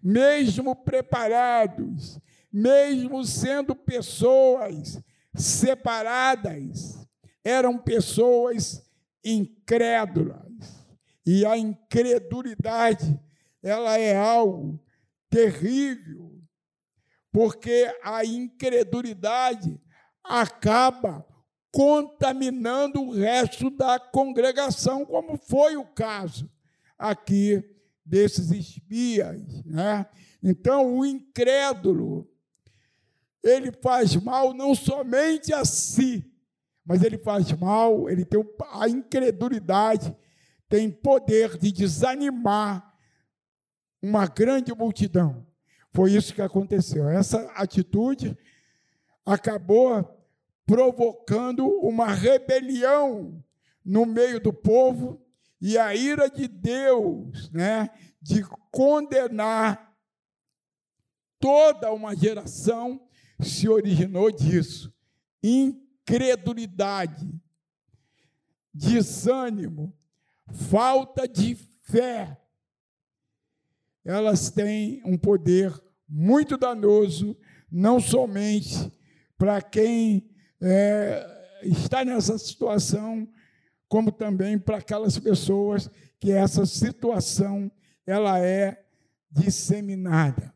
[0.02, 2.20] mesmo preparados,
[2.52, 5.00] mesmo sendo pessoas
[5.34, 7.08] separadas,
[7.44, 8.84] eram pessoas
[9.24, 10.50] incrédulas.
[11.26, 13.20] E a incredulidade,
[13.62, 14.84] ela é algo
[15.30, 16.42] terrível,
[17.32, 19.80] porque a incredulidade
[20.24, 21.26] acaba
[21.72, 26.50] contaminando o resto da congregação, como foi o caso
[26.98, 27.64] aqui
[28.06, 29.64] desses espias.
[29.66, 30.06] Né?
[30.44, 32.30] Então, o incrédulo,
[33.42, 36.30] ele faz mal não somente a si,
[36.86, 40.16] mas ele faz mal, ele tem a incredulidade,
[40.68, 42.92] tem poder de desanimar
[44.02, 45.46] uma grande multidão.
[45.94, 47.08] Foi isso que aconteceu.
[47.08, 48.38] Essa atitude
[49.26, 50.21] acabou
[50.72, 53.44] provocando uma rebelião
[53.84, 55.22] no meio do povo
[55.60, 57.90] e a ira de Deus, né,
[58.22, 59.94] de condenar
[61.38, 63.06] toda uma geração
[63.42, 64.94] se originou disso.
[65.44, 67.30] Incredulidade,
[68.74, 69.94] desânimo,
[70.54, 72.40] falta de fé.
[74.06, 77.38] Elas têm um poder muito danoso,
[77.70, 78.90] não somente
[79.38, 80.31] para quem
[80.62, 83.28] é, está nessa situação,
[83.88, 87.72] como também para aquelas pessoas que essa situação
[88.06, 88.86] ela é
[89.30, 90.54] disseminada.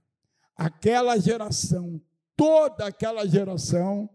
[0.56, 2.02] Aquela geração,
[2.36, 4.10] toda aquela geração,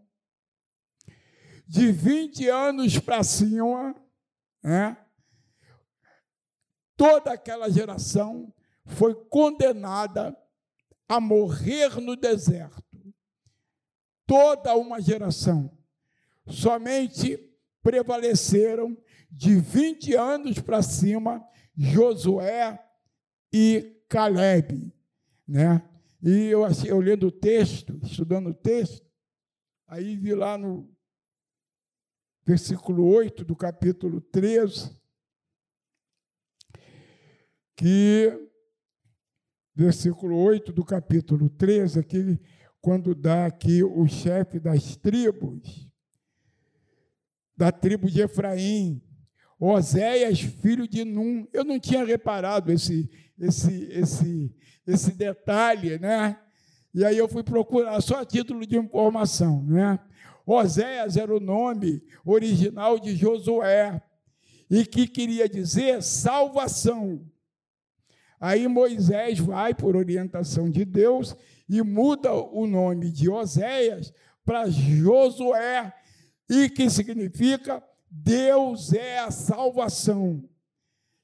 [1.67, 3.95] de 20 anos para cima,
[4.63, 4.97] né,
[6.97, 8.53] toda aquela geração
[8.85, 10.37] foi condenada
[11.09, 12.85] a morrer no deserto.
[14.27, 15.77] Toda uma geração.
[16.51, 17.39] Somente
[17.83, 18.97] prevaleceram
[19.31, 21.45] de 20 anos para cima
[21.77, 22.79] Josué
[23.53, 24.93] e Caleb,
[25.47, 25.83] né?
[26.23, 29.09] E eu, eu lendo o texto, estudando o texto,
[29.87, 30.91] aí vi lá no
[32.45, 35.01] versículo 8 do capítulo 13,
[37.77, 38.51] que,
[39.75, 42.39] versículo 8 do capítulo 13, aqui,
[42.81, 45.90] quando dá aqui o chefe das tribos,
[47.61, 49.03] da tribo de Efraim,
[49.59, 51.47] Oséias, filho de Num.
[51.53, 56.39] Eu não tinha reparado esse, esse, esse, esse detalhe, né?
[56.95, 59.99] E aí eu fui procurar, só a título de informação, né?
[60.47, 64.03] Oséias era o nome original de Josué,
[64.71, 67.21] e que queria dizer salvação.
[68.41, 71.37] Aí Moisés vai, por orientação de Deus,
[71.69, 74.15] e muda o nome de Oséias
[74.47, 75.93] para Josué,
[76.51, 80.43] e que significa Deus é a salvação.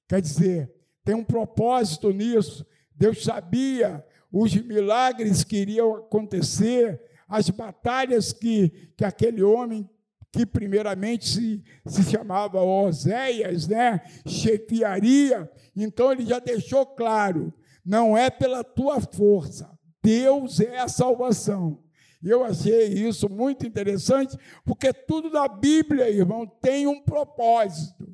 [0.08, 0.72] Quer dizer,
[1.04, 2.64] tem um propósito nisso.
[2.94, 9.88] Deus sabia os milagres que iriam acontecer, as batalhas que, que aquele homem
[10.30, 17.52] que primeiramente se, se chamava Oséias, né, chefiaria, então ele já deixou claro,
[17.84, 19.70] não é pela tua força,
[20.02, 21.85] Deus é a salvação.
[22.22, 28.08] Eu achei isso muito interessante, porque tudo na Bíblia, irmão, tem um propósito.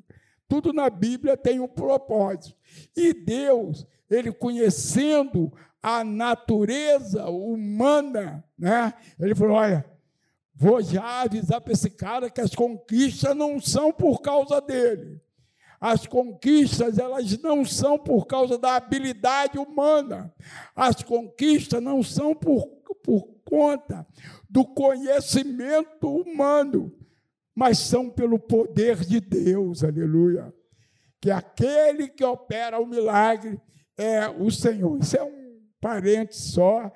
[0.48, 2.54] Tudo na Bíblia tem um propósito.
[2.96, 8.92] E Deus, ele conhecendo a natureza humana, né?
[9.18, 9.84] Ele falou: olha,
[10.62, 15.20] Vou já avisar para esse cara que as conquistas não são por causa dele.
[15.80, 20.32] As conquistas, elas não são por causa da habilidade humana.
[20.76, 22.64] As conquistas não são por,
[23.02, 24.06] por conta
[24.48, 26.90] do conhecimento humano,
[27.54, 30.50] mas são pelo poder de Deus, aleluia.
[31.20, 33.60] Que aquele que opera o milagre
[33.94, 34.98] é o Senhor.
[34.98, 36.90] Isso é um parente só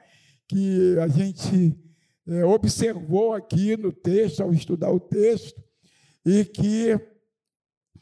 [0.48, 1.78] que a gente
[2.26, 5.62] é, observou aqui no texto, ao estudar o texto,
[6.24, 6.98] e que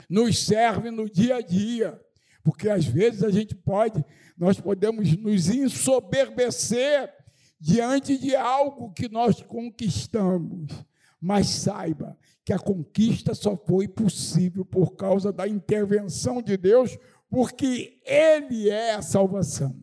[0.08, 2.00] nos serve no dia a dia,
[2.44, 4.04] porque às vezes a gente pode,
[4.38, 7.12] nós podemos nos ensoberbecer
[7.60, 10.72] diante de algo que nós conquistamos,
[11.20, 16.98] mas saiba que a conquista só foi possível por causa da intervenção de Deus,
[17.30, 19.74] porque Ele é a salvação.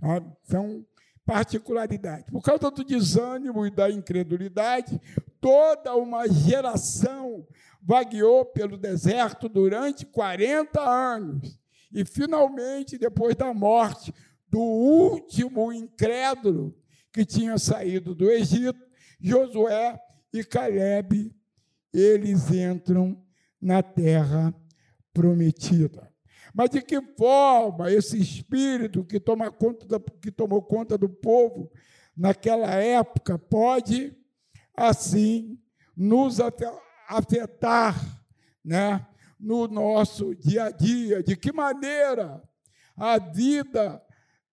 [0.00, 0.84] Ah, então,
[1.26, 2.24] particularidade.
[2.30, 5.00] Por causa do desânimo e da incredulidade,
[5.40, 7.46] toda uma geração
[7.82, 11.58] vagueou pelo deserto durante 40 anos.
[11.92, 14.12] E, finalmente, depois da morte
[14.48, 16.74] do último incrédulo
[17.14, 18.84] que tinha saído do Egito,
[19.20, 19.96] Josué
[20.32, 21.32] e Caleb,
[21.92, 23.24] eles entram
[23.62, 24.52] na terra
[25.12, 26.12] prometida.
[26.52, 31.70] Mas de que forma esse espírito que, toma conta da, que tomou conta do povo
[32.16, 34.16] naquela época pode,
[34.76, 35.56] assim,
[35.96, 36.38] nos
[37.08, 37.94] afetar
[38.64, 39.06] né,
[39.38, 41.22] no nosso dia a dia?
[41.22, 42.42] De que maneira
[42.96, 44.02] a vida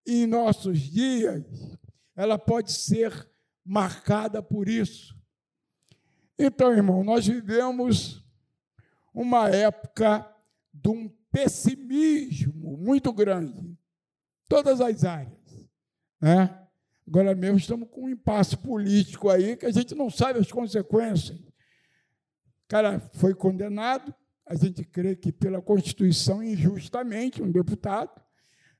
[0.06, 1.42] em nossos dias
[2.14, 3.28] ela pode ser
[3.64, 5.16] marcada por isso?
[6.38, 8.24] Então, irmão, nós vivemos
[9.14, 10.28] uma época
[10.72, 13.76] de um pessimismo muito grande,
[14.48, 15.68] todas as áreas.
[16.20, 16.58] Né?
[17.06, 21.38] Agora mesmo estamos com um impasse político aí que a gente não sabe as consequências.
[21.38, 24.14] O cara foi condenado,
[24.46, 28.20] a gente crê que pela Constituição, injustamente, um deputado,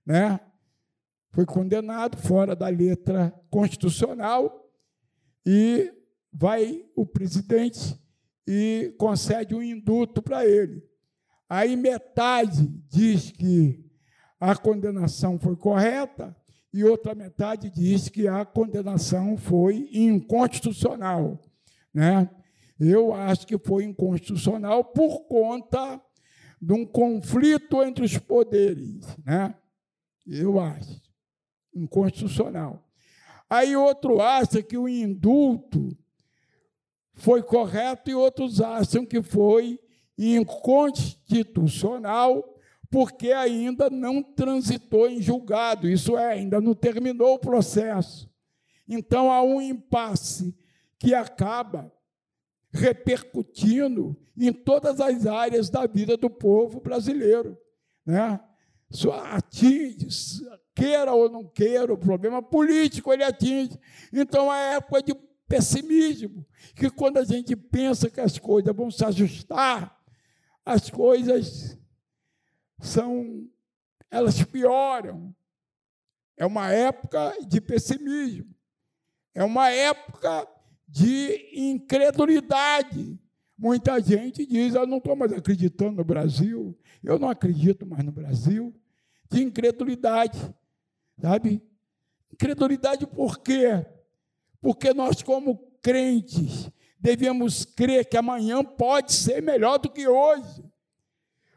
[0.04, 0.40] né?
[1.32, 4.70] Foi condenado fora da letra constitucional
[5.44, 5.90] e
[6.32, 7.98] vai o presidente
[8.46, 10.86] e concede um induto para ele.
[11.48, 13.82] Aí metade diz que
[14.38, 16.36] a condenação foi correta
[16.72, 21.40] e outra metade diz que a condenação foi inconstitucional,
[21.92, 22.28] né?
[22.78, 26.00] Eu acho que foi inconstitucional por conta
[26.60, 29.54] de um conflito entre os poderes, né?
[30.26, 31.01] Eu acho
[31.74, 32.82] inconstitucional.
[33.48, 35.96] Aí outro acha que o indulto
[37.14, 39.80] foi correto e outros acham que foi
[40.16, 42.56] inconstitucional,
[42.90, 48.30] porque ainda não transitou em julgado, isso é, ainda não terminou o processo.
[48.88, 50.56] Então há um impasse
[50.98, 51.92] que acaba
[52.72, 57.58] repercutindo em todas as áreas da vida do povo brasileiro.
[58.04, 58.40] Né?
[58.92, 60.06] Isso atinge,
[60.74, 63.78] queira ou não queira, o problema político ele atinge.
[64.12, 65.14] Então é época de
[65.48, 69.98] pessimismo, que quando a gente pensa que as coisas vão se ajustar,
[70.64, 71.78] as coisas
[72.80, 73.48] são,
[74.10, 75.34] elas pioram.
[76.36, 78.54] É uma época de pessimismo.
[79.34, 80.46] É uma época
[80.86, 83.18] de incredulidade.
[83.56, 88.12] Muita gente diz: Eu não estou mais acreditando no Brasil, eu não acredito mais no
[88.12, 88.74] Brasil.
[89.32, 90.38] De incredulidade,
[91.18, 91.62] sabe?
[92.30, 93.82] Incredulidade por quê?
[94.60, 96.70] Porque nós, como crentes,
[97.00, 100.62] devemos crer que amanhã pode ser melhor do que hoje,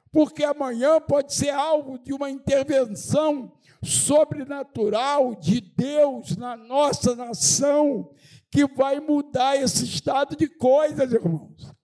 [0.10, 3.52] porque amanhã pode ser alvo de uma intervenção
[3.84, 8.10] sobrenatural de Deus na nossa nação,
[8.50, 11.76] que vai mudar esse estado de coisas, irmãos.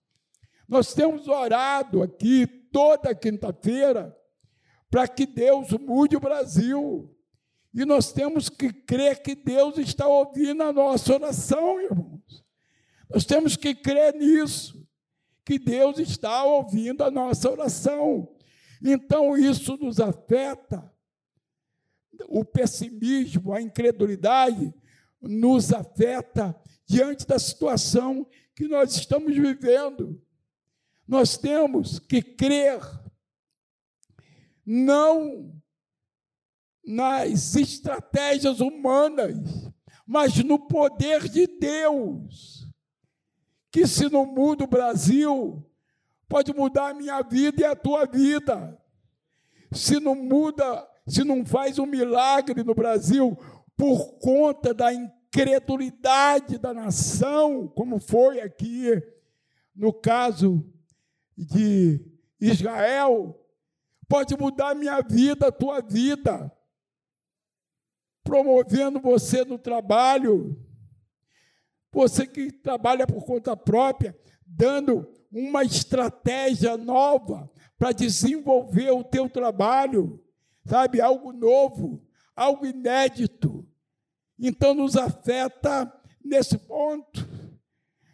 [0.66, 4.16] Nós temos orado aqui toda quinta-feira
[4.92, 7.10] para que Deus mude o Brasil.
[7.72, 12.44] E nós temos que crer que Deus está ouvindo a nossa oração, irmãos.
[13.08, 14.86] Nós temos que crer nisso,
[15.46, 18.36] que Deus está ouvindo a nossa oração.
[18.84, 20.92] Então isso nos afeta.
[22.28, 24.74] O pessimismo, a incredulidade
[25.22, 30.20] nos afeta diante da situação que nós estamos vivendo.
[31.08, 33.01] Nós temos que crer
[34.64, 35.52] não
[36.84, 39.38] nas estratégias humanas,
[40.06, 42.62] mas no poder de Deus
[43.72, 45.64] que se não muda o Brasil,
[46.28, 48.78] pode mudar a minha vida e a tua vida.
[49.72, 53.34] Se não muda, se não faz um milagre no Brasil
[53.74, 59.02] por conta da incredulidade da nação, como foi aqui
[59.74, 60.62] no caso
[61.34, 62.04] de
[62.38, 63.41] Israel,
[64.12, 66.54] pode mudar a minha vida, a tua vida,
[68.22, 70.62] promovendo você no trabalho,
[71.90, 74.14] você que trabalha por conta própria,
[74.46, 80.22] dando uma estratégia nova para desenvolver o teu trabalho,
[80.66, 81.00] sabe?
[81.00, 82.06] Algo novo,
[82.36, 83.66] algo inédito.
[84.38, 85.90] Então nos afeta
[86.22, 87.26] nesse ponto.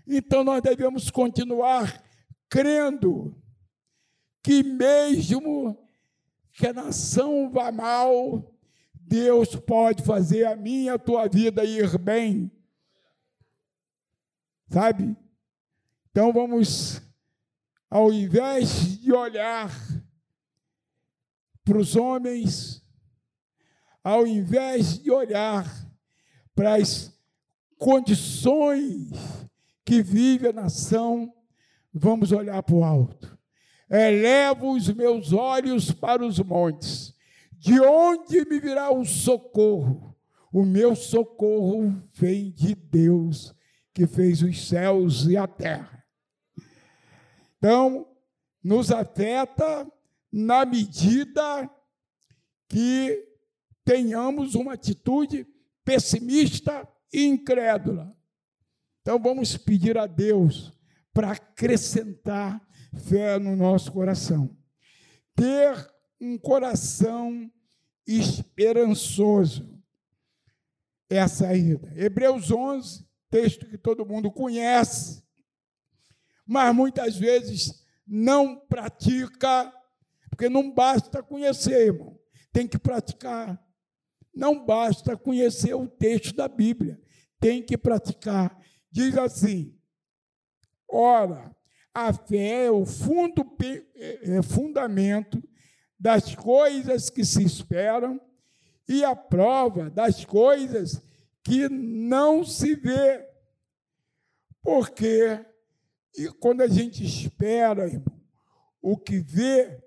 [0.07, 2.01] Então nós devemos continuar
[2.49, 3.37] crendo
[4.45, 5.88] que mesmo
[6.59, 8.53] que a nação vá mal,
[8.93, 12.51] Deus pode fazer a minha a tua vida ir bem
[14.71, 15.17] Sabe?
[16.11, 17.01] Então vamos,
[17.89, 19.71] ao invés de olhar
[21.65, 22.85] para os homens,
[24.05, 25.65] ao invés de olhar
[26.55, 27.19] para as
[27.79, 29.11] condições
[29.85, 31.33] que vive a nação,
[31.93, 33.38] vamos olhar para o alto.
[33.91, 37.15] Elevo os meus olhos para os montes.
[37.53, 40.17] De onde me virá o socorro?
[40.53, 43.55] O meu socorro vem de Deus,
[43.93, 46.05] que fez os céus e a terra.
[47.57, 48.07] Então,
[48.63, 49.91] nos afeta
[50.33, 51.69] na medida
[52.69, 53.27] que
[53.85, 55.47] tenhamos uma atitude
[55.85, 58.15] pessimista e incrédula.
[59.01, 60.71] Então vamos pedir a Deus
[61.15, 62.61] para acrescentar
[62.97, 64.57] fé no nosso coração.
[65.35, 67.51] Ter um coração
[68.07, 69.79] esperançoso
[71.11, 71.93] é a saída.
[71.97, 75.23] Hebreus 11, texto que todo mundo conhece,
[76.47, 79.73] mas muitas vezes não pratica,
[80.31, 82.19] porque não basta conhecer, irmão,
[82.53, 83.63] tem que praticar.
[84.35, 87.01] Não basta conhecer o texto da Bíblia,
[87.41, 88.57] tem que praticar.
[88.91, 89.77] Diz assim:
[90.89, 91.55] ora,
[92.07, 93.45] a fé é o fundo,
[93.95, 95.43] é, é fundamento
[95.99, 98.21] das coisas que se esperam
[98.89, 101.03] e a prova das coisas
[101.43, 103.27] que não se vê.
[104.63, 105.45] Porque
[106.17, 108.21] e quando a gente espera, irmão,
[108.83, 109.81] o que vê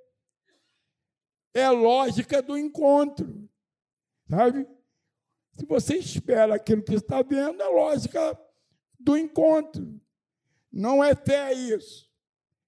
[1.54, 3.50] é lógica do encontro.
[4.30, 4.66] Sabe?
[5.52, 8.40] Se você espera aquilo que está vendo, é lógica
[8.98, 10.00] do encontro.
[10.72, 12.10] Não é fé isso.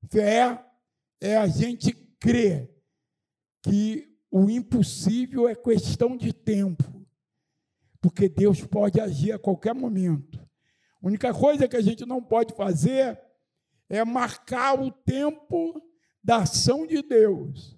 [0.09, 0.63] Fé
[1.21, 2.69] é a gente crer
[3.61, 7.05] que o impossível é questão de tempo,
[8.01, 10.39] porque Deus pode agir a qualquer momento.
[11.01, 13.19] A única coisa que a gente não pode fazer
[13.89, 15.81] é marcar o tempo
[16.23, 17.77] da ação de Deus.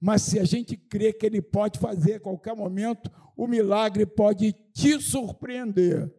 [0.00, 4.52] Mas se a gente crê que Ele pode fazer a qualquer momento, o milagre pode
[4.72, 6.12] te surpreender.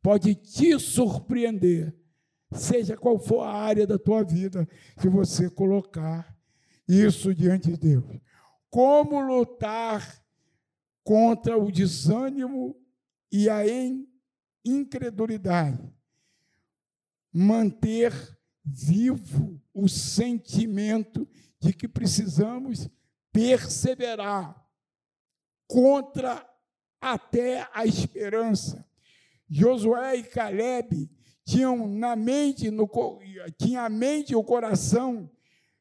[0.00, 1.94] Pode te surpreender.
[2.52, 4.68] Seja qual for a área da tua vida,
[4.98, 6.36] se você colocar
[6.88, 8.20] isso diante de Deus.
[8.70, 10.22] Como lutar
[11.02, 12.76] contra o desânimo
[13.30, 13.62] e a
[14.64, 15.92] incredulidade?
[17.32, 18.12] Manter
[18.64, 21.28] vivo o sentimento
[21.60, 22.88] de que precisamos
[23.32, 24.64] perseverar
[25.66, 26.48] contra
[27.00, 28.86] até a esperança.
[29.48, 31.10] Josué e Caleb
[31.46, 32.90] tinham na mente, no,
[33.56, 35.30] tinha a mente e o coração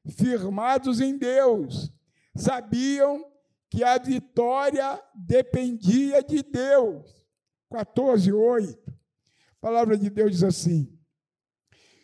[0.08, 1.92] firmados em Deus.
[2.36, 3.26] Sabiam
[3.70, 7.26] que a vitória dependia de Deus.
[7.72, 8.78] 14, 8.
[8.88, 8.94] A
[9.60, 10.96] palavra de Deus diz assim: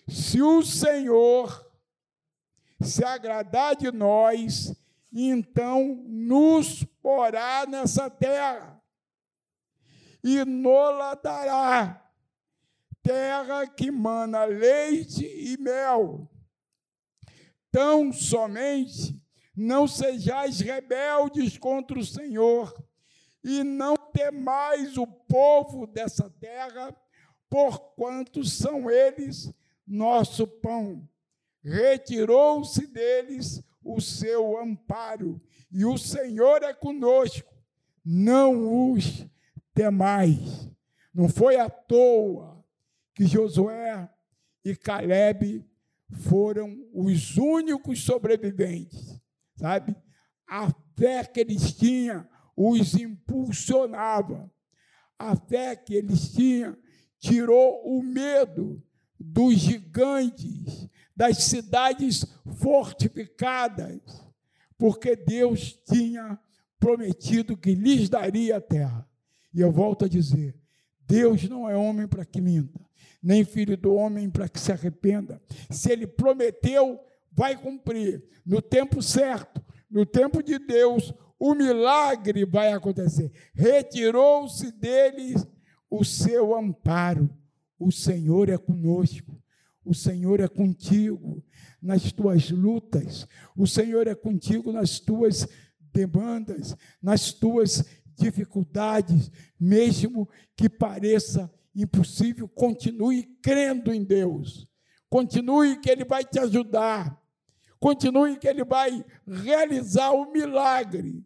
[0.07, 1.69] Se o Senhor
[2.81, 4.75] se agradar de nós,
[5.13, 8.81] então nos porá nessa terra
[10.23, 12.00] e nola dará
[13.03, 16.29] terra que mana leite e mel.
[17.71, 19.19] Tão somente
[19.55, 22.73] não sejais rebeldes contra o Senhor
[23.43, 26.95] e não temais o povo dessa terra,
[27.49, 29.51] porquanto são eles
[29.85, 31.07] nosso pão.
[31.63, 35.41] Retirou-se deles o seu amparo,
[35.71, 37.51] e o Senhor é conosco,
[38.05, 39.25] não os
[39.73, 40.69] temais.
[41.13, 42.60] Não foi à toa
[43.21, 44.09] que Josué
[44.65, 45.63] e Caleb
[46.11, 49.21] foram os únicos sobreviventes,
[49.55, 49.95] sabe?
[50.47, 54.51] A fé que eles tinham os impulsionava.
[55.19, 56.75] A fé que eles tinham
[57.19, 58.83] tirou o medo
[59.19, 64.01] dos gigantes, das cidades fortificadas,
[64.79, 66.39] porque Deus tinha
[66.79, 69.07] prometido que lhes daria a terra.
[69.53, 70.59] E eu volto a dizer:
[71.11, 72.79] Deus não é homem para que minta,
[73.21, 75.41] nem filho do homem para que se arrependa.
[75.69, 76.99] Se ele prometeu,
[77.33, 78.23] vai cumprir.
[78.45, 83.29] No tempo certo, no tempo de Deus, o milagre vai acontecer.
[83.53, 85.45] Retirou-se deles
[85.89, 87.29] o seu amparo.
[87.77, 89.35] O Senhor é conosco.
[89.83, 91.43] O Senhor é contigo
[91.81, 95.47] nas tuas lutas, o Senhor é contigo nas tuas
[95.91, 97.83] demandas, nas tuas
[98.21, 104.67] dificuldades, mesmo que pareça impossível, continue crendo em Deus.
[105.09, 107.19] Continue que Ele vai te ajudar.
[107.79, 111.25] Continue que Ele vai realizar o milagre.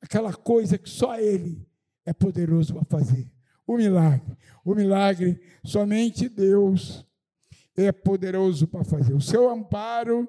[0.00, 1.66] Aquela coisa que só Ele
[2.04, 3.30] é poderoso para fazer.
[3.66, 4.36] O milagre.
[4.64, 7.06] O milagre somente Deus
[7.76, 9.14] é poderoso para fazer.
[9.14, 10.28] O seu amparo,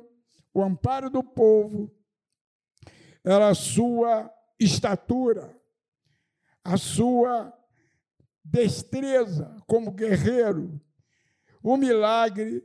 [0.53, 1.91] o amparo do povo,
[3.23, 4.31] era a sua
[4.63, 5.55] estatura,
[6.63, 7.53] a sua
[8.43, 10.79] destreza como guerreiro.
[11.63, 12.63] O milagre,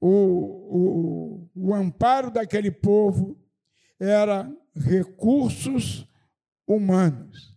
[0.00, 3.36] o, o, o amparo daquele povo
[3.98, 6.06] era recursos
[6.66, 7.56] humanos.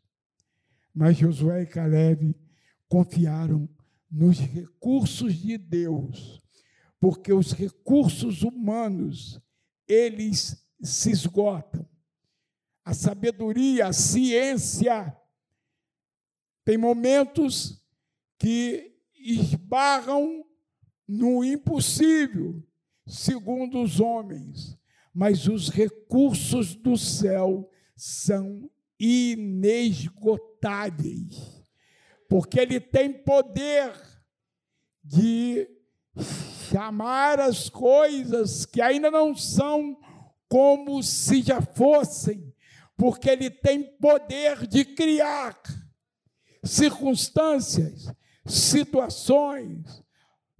[0.93, 2.35] Mas Josué e Caleb
[2.87, 3.69] confiaram
[4.09, 6.41] nos recursos de Deus,
[6.99, 9.39] porque os recursos humanos,
[9.87, 11.87] eles se esgotam.
[12.83, 15.15] A sabedoria, a ciência,
[16.63, 17.83] tem momentos
[18.37, 20.45] que esbarram
[21.07, 22.63] no impossível,
[23.05, 24.77] segundo os homens,
[25.13, 28.69] mas os recursos do céu são
[28.99, 31.63] inesgotáveis,
[32.29, 33.91] porque ele tem poder
[35.03, 35.67] de
[36.69, 39.97] chamar as coisas que ainda não são
[40.47, 42.50] como se já fossem,
[43.01, 45.59] porque ele tem poder de criar
[46.63, 48.13] circunstâncias,
[48.45, 50.03] situações,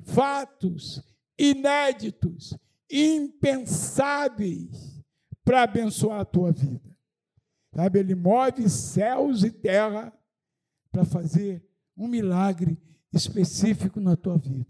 [0.03, 1.03] fatos
[1.37, 2.57] inéditos,
[2.89, 5.03] impensáveis
[5.43, 6.97] para abençoar a tua vida.
[7.75, 10.11] Sabe, ele move céus e terra
[10.91, 11.63] para fazer
[11.95, 12.75] um milagre
[13.13, 14.65] específico na tua vida.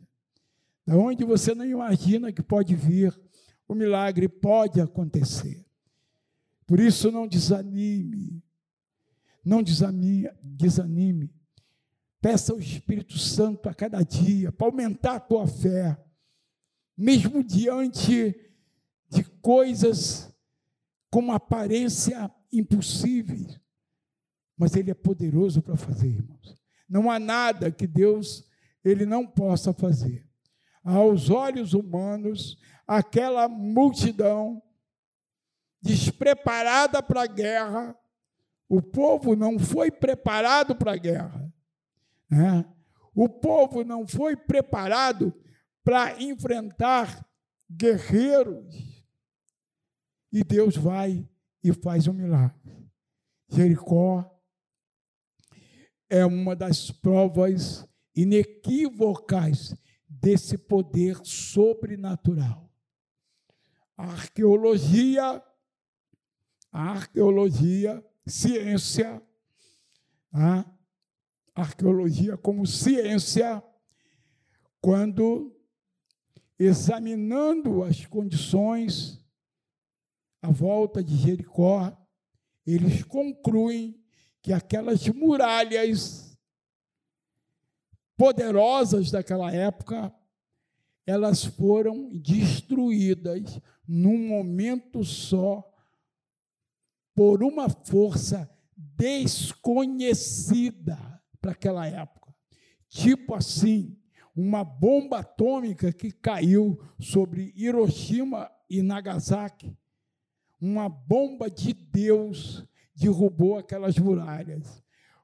[0.86, 3.18] Da onde você não imagina que pode vir,
[3.66, 5.61] o milagre pode acontecer.
[6.72, 8.42] Por isso não desanime.
[9.44, 11.30] Não desanime, desanime.
[12.22, 16.02] Peça ao Espírito Santo a cada dia para aumentar a tua fé,
[16.98, 18.34] mesmo diante
[19.10, 20.34] de coisas
[21.10, 23.60] com aparência impossíveis,
[24.58, 26.56] mas Ele é poderoso para fazer, irmãos.
[26.88, 28.50] Não há nada que Deus
[28.82, 30.26] ele não possa fazer.
[30.86, 32.58] Aos olhos humanos,
[32.88, 34.64] aquela multidão
[35.82, 37.96] despreparada para a guerra,
[38.70, 41.54] o povo não foi preparado para a guerra.
[42.30, 42.66] Né?
[43.14, 45.34] O povo não foi preparado
[45.84, 47.26] para enfrentar
[47.70, 49.04] guerreiros.
[50.32, 51.28] E Deus vai
[51.64, 52.90] e faz um milagre.
[53.50, 54.26] Jericó
[56.10, 59.76] é uma das provas inequívocas
[60.08, 62.70] desse poder sobrenatural.
[63.98, 65.44] A arqueologia,
[66.72, 69.22] arqueologia, ciência,
[70.32, 70.66] a
[71.54, 73.62] arqueologia como ciência,
[74.80, 75.56] quando
[76.58, 79.22] examinando as condições
[80.42, 81.96] à volta de Jericó,
[82.66, 84.00] eles concluem
[84.42, 86.38] que aquelas muralhas
[88.16, 90.14] poderosas daquela época,
[91.06, 95.71] elas foram destruídas num momento só
[97.16, 100.98] por uma força desconhecida
[101.40, 102.34] para aquela época.
[102.90, 103.96] Tipo assim,
[104.36, 109.78] uma bomba atômica que caiu sobre Hiroshima e Nagasaki
[110.62, 112.64] uma bomba de Deus
[112.96, 114.84] derrubou aquelas muralhas,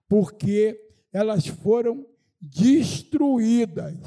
[0.09, 0.75] porque
[1.13, 2.07] elas foram
[2.41, 3.99] destruídas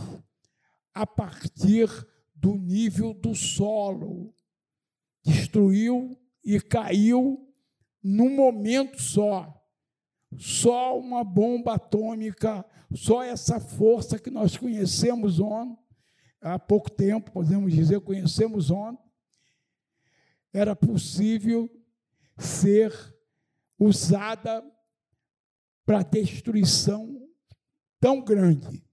[0.93, 1.89] a partir
[2.35, 4.35] do nível do solo.
[5.23, 7.50] Destruiu e caiu
[8.03, 9.57] num momento só.
[10.39, 15.77] Só uma bomba atômica, só essa força que nós conhecemos ontem,
[16.41, 19.11] há pouco tempo, podemos dizer, conhecemos ontem,
[20.53, 21.69] era possível
[22.39, 22.93] ser
[23.79, 24.65] usada
[25.85, 27.29] para destruição
[27.99, 28.85] tão grande.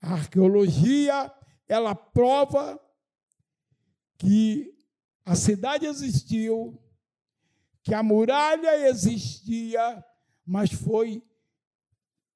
[0.00, 1.32] A arqueologia,
[1.68, 2.78] ela prova
[4.18, 4.74] que
[5.24, 6.81] a cidade existiu,
[7.82, 10.04] que a muralha existia,
[10.46, 11.22] mas foi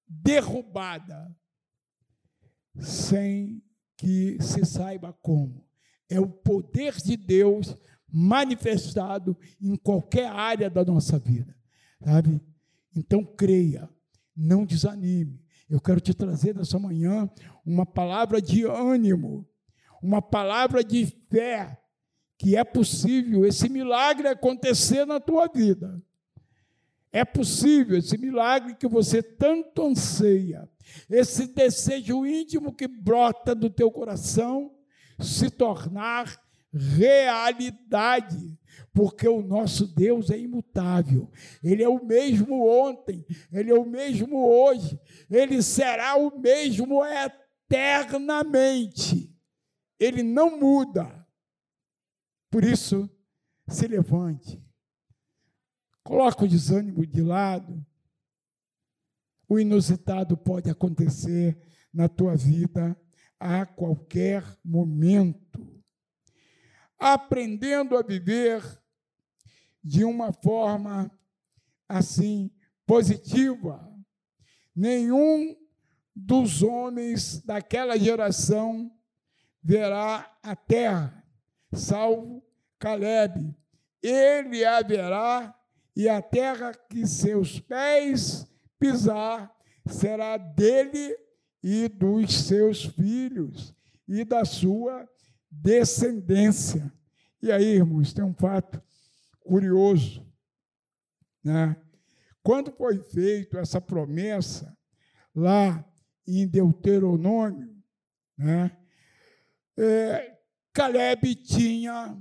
[0.08, 1.34] derrubada
[2.78, 3.62] sem
[3.96, 5.66] que se saiba como.
[6.08, 7.76] É o poder de Deus
[8.08, 11.56] manifestado em qualquer área da nossa vida,
[12.04, 12.40] sabe?
[12.94, 13.88] Então creia,
[14.34, 15.42] não desanime.
[15.68, 17.28] Eu quero te trazer nessa manhã
[17.64, 19.48] uma palavra de ânimo,
[20.00, 21.80] uma palavra de fé,
[22.38, 26.00] que é possível esse milagre acontecer na tua vida.
[27.12, 30.68] É possível esse milagre que você tanto anseia,
[31.08, 34.70] esse desejo íntimo que brota do teu coração,
[35.18, 36.38] se tornar
[36.72, 38.54] realidade,
[38.92, 41.30] porque o nosso Deus é imutável.
[41.64, 49.34] Ele é o mesmo ontem, ele é o mesmo hoje, ele será o mesmo eternamente.
[49.98, 51.25] Ele não muda.
[52.50, 53.10] Por isso,
[53.68, 54.62] se levante.
[56.02, 57.84] Coloque o desânimo de lado.
[59.48, 61.56] o inusitado pode acontecer
[61.92, 63.00] na tua vida
[63.38, 65.82] a qualquer momento.
[66.98, 68.62] Aprendendo a viver
[69.82, 71.10] de uma forma
[71.88, 72.50] assim
[72.84, 73.92] positiva.
[74.74, 75.56] Nenhum
[76.14, 78.90] dos homens daquela geração
[79.62, 81.24] verá a terra,
[81.76, 82.42] salvo
[82.78, 83.54] Caleb.
[84.02, 85.54] Ele haverá
[85.94, 88.46] e a terra que seus pés
[88.78, 89.54] pisar
[89.86, 91.16] será dele
[91.62, 93.74] e dos seus filhos
[94.06, 95.08] e da sua
[95.50, 96.92] descendência.
[97.42, 98.82] E aí, irmãos, tem um fato
[99.40, 100.26] curioso,
[101.42, 101.76] né?
[102.42, 104.76] Quando foi feita essa promessa
[105.34, 105.84] lá
[106.26, 107.74] em Deuteronômio,
[108.36, 108.76] né?
[109.76, 110.35] É,
[110.76, 112.14] Caleb tinha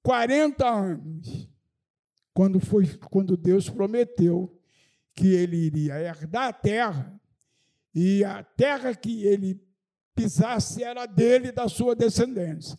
[0.00, 1.50] 40 anos
[2.32, 4.56] quando foi quando Deus prometeu
[5.12, 7.20] que ele iria herdar a terra
[7.92, 9.60] e a terra que ele
[10.14, 12.78] pisasse era dele e da sua descendência.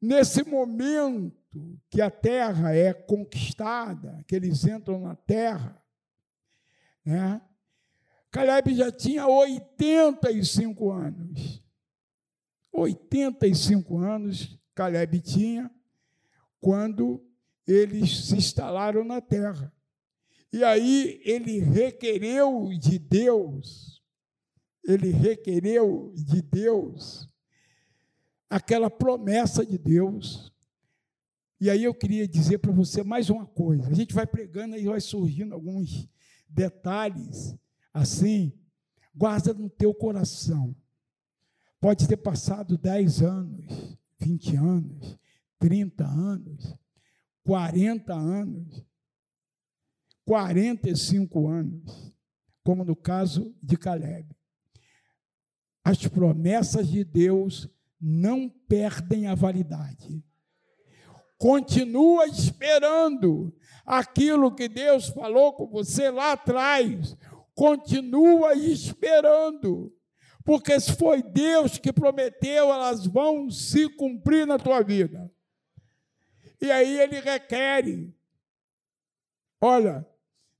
[0.00, 5.78] Nesse momento que a terra é conquistada, que eles entram na terra,
[7.04, 7.42] né?
[8.30, 11.62] Caleb já tinha 85 anos.
[12.72, 15.70] 85 anos Caleb tinha
[16.60, 17.24] quando
[17.66, 19.72] eles se instalaram na terra.
[20.52, 24.02] E aí ele requereu de Deus,
[24.84, 27.28] ele requereu de Deus
[28.48, 30.52] aquela promessa de Deus.
[31.60, 33.88] E aí eu queria dizer para você mais uma coisa.
[33.88, 36.08] A gente vai pregando e vai surgindo alguns
[36.48, 37.54] detalhes
[37.92, 38.52] assim.
[39.14, 40.74] Guarda no teu coração.
[41.80, 45.18] Pode ter passado 10 anos, 20 anos,
[45.58, 46.76] 30 anos,
[47.42, 48.84] 40 anos,
[50.26, 52.14] 45 anos,
[52.62, 54.28] como no caso de Caleb.
[55.82, 57.68] As promessas de Deus
[58.00, 60.22] não perdem a validade.
[61.38, 63.52] Continua esperando
[63.84, 67.16] aquilo que Deus falou com você lá atrás.
[67.60, 69.94] Continua esperando.
[70.42, 75.30] Porque se foi Deus que prometeu, elas vão se cumprir na tua vida.
[76.58, 77.84] E aí ele requer.
[79.60, 80.08] Olha,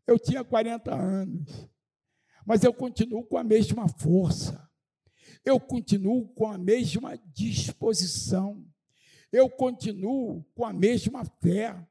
[0.06, 1.70] eu tinha 40 anos,
[2.44, 4.70] mas eu continuo com a mesma força.
[5.42, 8.62] Eu continuo com a mesma disposição.
[9.32, 11.82] Eu continuo com a mesma fé.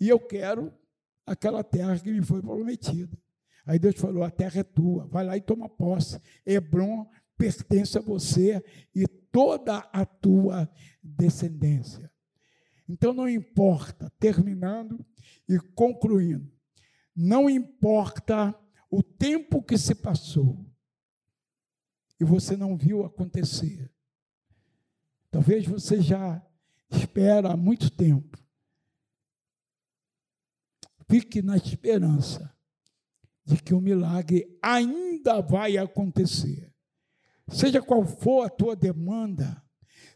[0.00, 0.76] E eu quero
[1.24, 3.22] aquela terra que me foi prometida.
[3.66, 6.20] Aí Deus falou: a terra é tua, vai lá e toma posse.
[6.44, 8.62] Hebron pertence a você
[8.94, 10.70] e toda a tua
[11.02, 12.10] descendência.
[12.88, 15.04] Então não importa, terminando
[15.48, 16.52] e concluindo,
[17.14, 18.54] não importa
[18.90, 20.66] o tempo que se passou
[22.20, 23.90] e você não viu acontecer.
[25.30, 26.44] Talvez você já
[26.90, 28.38] espera há muito tempo.
[31.08, 32.51] Fique na esperança
[33.44, 36.72] de que o milagre ainda vai acontecer.
[37.48, 39.62] Seja qual for a tua demanda,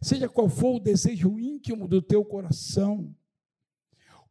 [0.00, 3.14] seja qual for o desejo íntimo do teu coração,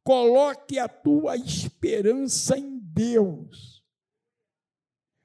[0.04, 3.84] coloque a tua esperança em Deus,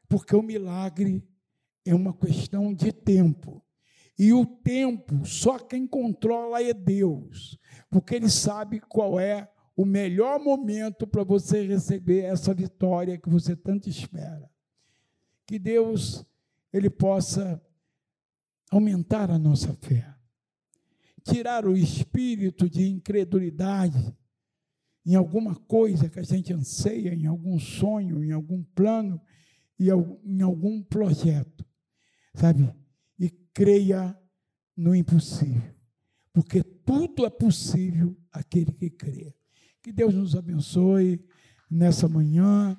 [0.09, 1.23] porque o milagre
[1.85, 3.65] é uma questão de tempo.
[4.19, 7.59] E o tempo, só quem controla é Deus,
[7.89, 13.57] porque Ele sabe qual é o melhor momento para você receber essa vitória que você
[13.57, 14.51] tanto espera.
[15.47, 16.25] Que Deus
[16.73, 17.61] ele possa
[18.71, 20.15] aumentar a nossa fé
[21.23, 24.17] tirar o espírito de incredulidade
[25.05, 29.21] em alguma coisa que a gente anseia, em algum sonho, em algum plano
[29.79, 31.65] e em algum projeto,
[32.35, 32.73] sabe?
[33.19, 34.17] E creia
[34.77, 35.75] no impossível,
[36.33, 39.35] porque tudo é possível aquele que crê.
[39.83, 41.25] Que Deus nos abençoe
[41.71, 42.79] nessa manhã,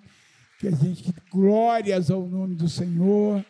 [0.60, 3.44] que a gente glórias ao nome do Senhor,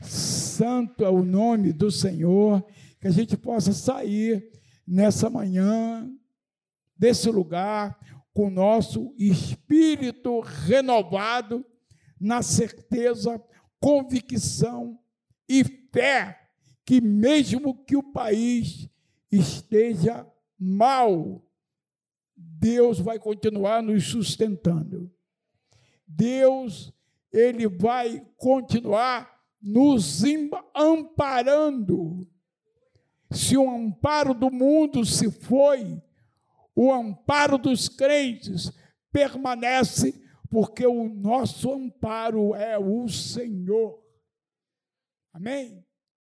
[0.00, 2.64] santo é o nome do Senhor.
[3.00, 4.48] Que a gente possa sair
[4.86, 6.08] nessa manhã
[6.96, 7.98] desse lugar
[8.32, 11.66] com o nosso espírito renovado,
[12.20, 13.42] na certeza,
[13.80, 14.96] convicção
[15.48, 16.38] e fé
[16.86, 18.88] que, mesmo que o país
[19.28, 20.24] esteja
[20.56, 21.44] mal,
[22.58, 25.12] Deus vai continuar nos sustentando.
[26.06, 26.92] Deus,
[27.32, 29.30] Ele vai continuar
[29.60, 30.22] nos
[30.74, 32.26] amparando
[33.30, 36.00] se o amparo do mundo se foi,
[36.74, 38.70] o amparo dos crentes
[39.10, 44.02] permanece, porque o nosso amparo é o Senhor.
[45.32, 45.84] Amém?